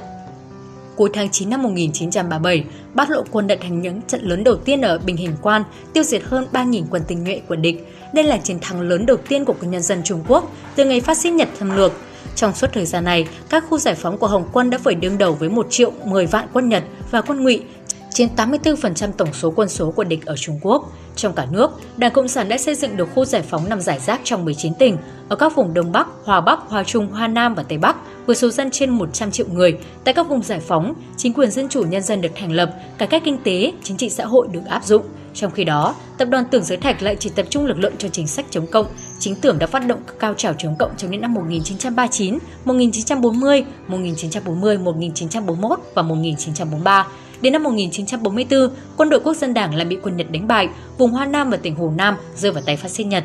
Cuối 0.96 1.10
tháng 1.14 1.30
9 1.32 1.50
năm 1.50 1.64
1937, 1.64 2.66
Bát 2.94 3.10
Lộ 3.10 3.24
quân 3.32 3.48
đã 3.48 3.56
thành 3.62 3.82
những 3.82 4.02
trận 4.08 4.22
lớn 4.22 4.44
đầu 4.44 4.56
tiên 4.56 4.82
ở 4.82 4.98
Bình 4.98 5.18
Hình 5.18 5.36
Quan, 5.42 5.64
tiêu 5.94 6.04
diệt 6.04 6.24
hơn 6.24 6.48
3.000 6.54 6.84
quân 6.90 7.04
tinh 7.08 7.24
nhuệ 7.24 7.42
của 7.48 7.56
địch. 7.56 7.88
Đây 8.14 8.24
là 8.24 8.38
chiến 8.38 8.58
thắng 8.62 8.82
lớn 8.82 9.06
đầu 9.06 9.18
tiên 9.18 9.46
của 9.46 9.54
quân 9.62 9.72
nhân 9.72 9.82
dân 9.82 10.04
Trung 10.04 10.24
Quốc 10.28 10.52
từ 10.76 10.86
ngày 10.86 11.02
phát 11.02 11.18
xít 11.18 11.32
Nhật 11.32 11.50
thâm 11.60 11.76
lược. 11.76 11.92
Trong 12.36 12.54
suốt 12.54 12.68
thời 12.74 12.86
gian 12.86 13.04
này, 13.04 13.28
các 13.50 13.64
khu 13.70 13.78
giải 13.78 13.96
phóng 13.96 14.18
của 14.18 14.28
Hồng 14.28 14.50
quân 14.54 14.70
đã 14.70 14.78
phải 14.78 14.96
đương 14.96 15.18
đầu 15.18 15.34
với 15.34 15.50
1 15.50 15.68
triệu 15.70 15.92
10 16.06 16.26
vạn 16.26 16.48
quân 16.54 16.70
Nhật 16.70 16.84
và 17.12 17.22
quân 17.22 17.44
ngụy, 17.44 17.64
chiếm 18.14 18.30
84% 18.36 19.12
tổng 19.18 19.34
số 19.34 19.54
quân 19.56 19.70
số 19.70 19.92
của 19.92 20.04
địch 20.04 20.26
ở 20.26 20.36
Trung 20.38 20.60
Quốc. 20.62 20.92
Trong 21.16 21.34
cả 21.34 21.48
nước, 21.52 21.72
Đảng 21.98 22.12
Cộng 22.12 22.28
sản 22.28 22.50
đã 22.50 22.58
xây 22.58 22.76
dựng 22.76 22.98
được 22.98 23.10
khu 23.16 23.26
giải 23.26 23.42
phóng 23.42 23.70
nằm 23.70 23.82
giải 23.82 24.00
rác 24.00 24.22
trong 24.24 24.46
19 24.46 24.74
tỉnh, 24.74 24.98
ở 25.30 25.36
các 25.36 25.56
vùng 25.56 25.74
Đông 25.74 25.92
Bắc, 25.92 26.08
Hòa 26.24 26.42
Bắc, 26.42 26.60
Hòa 26.68 26.84
Trung, 26.84 27.12
Hoa 27.12 27.28
Nam 27.28 27.56
và 27.56 27.64
Tây 27.64 27.78
Bắc, 27.78 27.96
với 28.26 28.36
số 28.36 28.50
dân 28.50 28.72
trên 28.72 28.90
100 28.90 29.32
triệu 29.32 29.48
người. 29.52 29.78
Tại 30.04 30.14
các 30.14 30.30
vùng 30.30 30.44
giải 30.44 30.60
phóng, 30.60 30.94
chính 31.18 31.34
quyền 31.34 31.52
dân 31.52 31.70
chủ 31.70 31.84
nhân 31.84 32.04
dân 32.04 32.22
được 32.22 32.32
thành 32.36 32.52
lập, 32.52 32.74
cải 32.98 33.08
cách 33.08 33.22
kinh 33.26 33.38
tế, 33.44 33.72
chính 33.84 33.98
trị 33.98 34.10
xã 34.10 34.26
hội 34.26 34.48
được 34.52 34.66
áp 34.70 34.86
dụng. 34.86 35.04
Trong 35.34 35.52
khi 35.52 35.64
đó, 35.64 35.96
tập 36.18 36.26
đoàn 36.26 36.46
Tưởng 36.52 36.64
Giới 36.64 36.78
Thạch 36.78 37.02
lại 37.02 37.16
chỉ 37.20 37.30
tập 37.30 37.46
trung 37.50 37.66
lực 37.66 37.80
lượng 37.80 37.94
cho 37.98 38.08
chính 38.08 38.28
sách 38.28 38.46
chống 38.50 38.68
cộng. 38.68 38.88
Chính 39.20 39.36
tưởng 39.36 39.60
đã 39.60 39.68
phát 39.68 39.88
động 39.88 40.00
các 40.08 40.16
cao 40.20 40.34
trào 40.34 40.54
chống 40.58 40.76
cộng 40.80 40.92
trong 40.98 41.12
những 41.12 41.22
năm 41.22 41.34
1939, 41.34 42.38
1940, 42.66 43.66
1940, 43.88 44.78
1941 44.78 45.80
và 45.94 46.02
1943. 46.02 47.08
Đến 47.42 47.54
năm 47.54 47.64
1944, 47.64 48.70
quân 48.98 49.10
đội 49.10 49.20
quốc 49.20 49.34
dân 49.34 49.54
đảng 49.54 49.76
lại 49.76 49.86
bị 49.86 49.98
quân 50.04 50.18
Nhật 50.18 50.32
đánh 50.32 50.48
bại, 50.48 50.70
vùng 50.98 51.12
Hoa 51.12 51.26
Nam 51.26 51.50
và 51.50 51.58
tỉnh 51.58 51.76
Hồ 51.76 51.94
Nam 51.96 52.16
rơi 52.36 52.52
vào 52.52 52.64
tay 52.66 52.78
phát 52.78 52.92
xít 52.92 53.04
Nhật. 53.04 53.24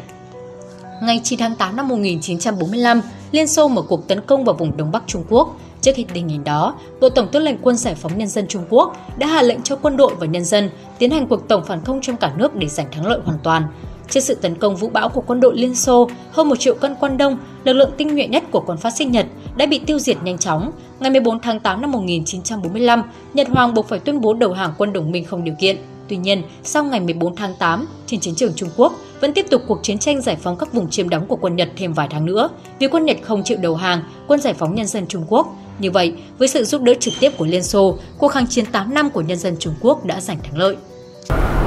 Ngày 1.03 1.21
9 1.25 1.39
tháng 1.39 1.55
8 1.55 1.77
năm 1.77 1.89
1945, 1.89 3.01
Liên 3.31 3.47
Xô 3.47 3.69
mở 3.69 3.83
cuộc 3.83 4.09
tấn 4.09 4.21
công 4.21 4.45
vào 4.45 4.55
vùng 4.55 4.77
Đông 4.77 4.93
Bắc 4.93 5.03
Trung 5.07 5.25
Quốc. 5.29 5.57
Trước 5.81 5.93
khi 5.95 6.05
tình 6.15 6.29
hình 6.29 6.45
đó, 6.45 6.75
Bộ 7.01 7.09
Tổng 7.09 7.29
tư 7.33 7.41
lệnh 7.41 7.57
Quân 7.63 7.77
Giải 7.77 7.95
phóng 7.95 8.19
Nhân 8.19 8.29
dân 8.29 8.47
Trung 8.49 8.65
Quốc 8.71 8.97
đã 9.19 9.27
hạ 9.27 9.43
lệnh 9.43 9.63
cho 9.63 9.77
quân 9.77 9.97
đội 9.97 10.15
và 10.15 10.27
nhân 10.27 10.45
dân 10.45 10.71
tiến 10.99 11.11
hành 11.11 11.27
cuộc 11.27 11.49
tổng 11.49 11.65
phản 11.65 11.81
công 11.85 12.01
trong 12.03 12.17
cả 12.17 12.33
nước 12.37 12.55
để 12.55 12.69
giành 12.69 12.91
thắng 12.91 13.07
lợi 13.07 13.21
hoàn 13.25 13.39
toàn. 13.43 13.63
Trước 14.11 14.21
sự 14.21 14.35
tấn 14.35 14.55
công 14.55 14.77
vũ 14.77 14.89
bão 14.89 15.09
của 15.09 15.21
quân 15.27 15.41
đội 15.41 15.57
Liên 15.57 15.75
Xô, 15.75 16.09
hơn 16.31 16.49
một 16.49 16.61
triệu 16.61 16.75
cân 16.75 16.95
quân 17.01 17.17
Đông, 17.17 17.39
lực 17.65 17.73
lượng 17.73 17.91
tinh 17.97 18.15
nhuệ 18.15 18.27
nhất 18.27 18.45
của 18.51 18.63
quân 18.67 18.79
phát 18.79 18.91
xít 18.91 19.05
Nhật 19.05 19.27
đã 19.57 19.67
bị 19.67 19.79
tiêu 19.79 19.99
diệt 19.99 20.17
nhanh 20.23 20.39
chóng. 20.39 20.71
Ngày 21.01 21.11
14 21.11 21.41
tháng 21.41 21.61
8 21.61 21.81
năm 21.81 21.93
1945, 21.93 23.03
Nhật 23.35 23.49
Hoàng 23.49 23.75
buộc 23.75 23.89
phải 23.89 23.99
tuyên 23.99 24.21
bố 24.21 24.35
đầu 24.35 24.53
hàng 24.53 24.75
quân 24.79 24.93
đồng 24.93 25.11
minh 25.11 25.25
không 25.25 25.45
điều 25.45 25.55
kiện. 25.59 25.77
Tuy 26.09 26.17
nhiên, 26.17 26.43
sau 26.63 26.85
ngày 26.85 27.01
14 27.01 27.37
tháng 27.37 27.55
8, 27.59 27.87
trên 28.07 28.21
chiến 28.21 28.35
trường 28.35 28.53
Trung 28.55 28.69
Quốc 28.77 28.93
vẫn 29.21 29.33
tiếp 29.33 29.47
tục 29.51 29.63
cuộc 29.67 29.79
chiến 29.83 29.99
tranh 29.99 30.21
giải 30.21 30.37
phóng 30.37 30.57
các 30.57 30.73
vùng 30.73 30.91
chiếm 30.91 31.09
đóng 31.09 31.27
của 31.27 31.37
quân 31.37 31.57
Nhật 31.57 31.69
thêm 31.77 31.93
vài 31.93 32.09
tháng 32.11 32.27
nữa 32.27 32.49
vì 32.79 32.89
quân 32.89 33.05
Nhật 33.05 33.17
không 33.23 33.43
chịu 33.45 33.59
đầu 33.63 33.75
hàng, 33.75 34.03
quân 34.27 34.41
giải 34.41 34.55
phóng 34.55 34.75
nhân 34.75 34.87
dân 34.87 35.07
Trung 35.07 35.25
Quốc. 35.29 35.57
Như 35.79 35.91
vậy, 35.91 36.15
với 36.39 36.49
sự 36.49 36.65
giúp 36.65 36.83
đỡ 36.83 36.95
trực 37.01 37.15
tiếp 37.21 37.33
của 37.39 37.47
Liên 37.47 37.63
Xô, 37.63 37.99
cuộc 38.19 38.29
kháng 38.29 38.47
chiến 38.47 38.65
8 38.73 38.95
năm 38.95 39.11
của 39.11 39.21
nhân 39.21 39.39
dân 39.39 39.57
Trung 39.59 39.75
Quốc 39.81 40.05
đã 40.05 40.21
giành 40.21 40.39
thắng 40.43 40.59
lợi. 40.59 40.77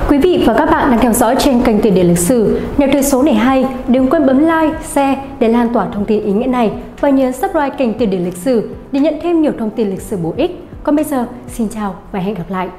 Quý 0.09 0.17
vị 0.17 0.43
và 0.45 0.53
các 0.53 0.65
bạn 0.65 0.91
đang 0.91 0.99
theo 0.99 1.13
dõi 1.13 1.35
trên 1.39 1.63
kênh 1.63 1.81
Tiền 1.81 1.95
đề 1.95 2.03
lịch 2.03 2.17
sử. 2.17 2.61
Nếu 2.77 2.89
thấy 2.91 3.03
số 3.03 3.23
này 3.23 3.33
hay, 3.33 3.65
đừng 3.87 4.09
quên 4.09 4.25
bấm 4.25 4.39
like, 4.39 4.79
share 4.93 5.23
để 5.39 5.47
lan 5.47 5.73
tỏa 5.73 5.89
thông 5.93 6.05
tin 6.05 6.23
ý 6.23 6.31
nghĩa 6.31 6.47
này 6.47 6.71
và 6.99 7.09
nhớ 7.09 7.31
subscribe 7.31 7.69
kênh 7.77 7.93
Tiền 7.93 8.09
đề 8.09 8.17
lịch 8.17 8.37
sử 8.37 8.69
để 8.91 8.99
nhận 8.99 9.13
thêm 9.23 9.41
nhiều 9.41 9.51
thông 9.59 9.69
tin 9.69 9.89
lịch 9.89 10.01
sử 10.01 10.17
bổ 10.17 10.33
ích. 10.37 10.51
Còn 10.83 10.95
bây 10.95 11.05
giờ, 11.05 11.25
xin 11.53 11.69
chào 11.69 11.95
và 12.11 12.19
hẹn 12.19 12.33
gặp 12.33 12.49
lại. 12.49 12.69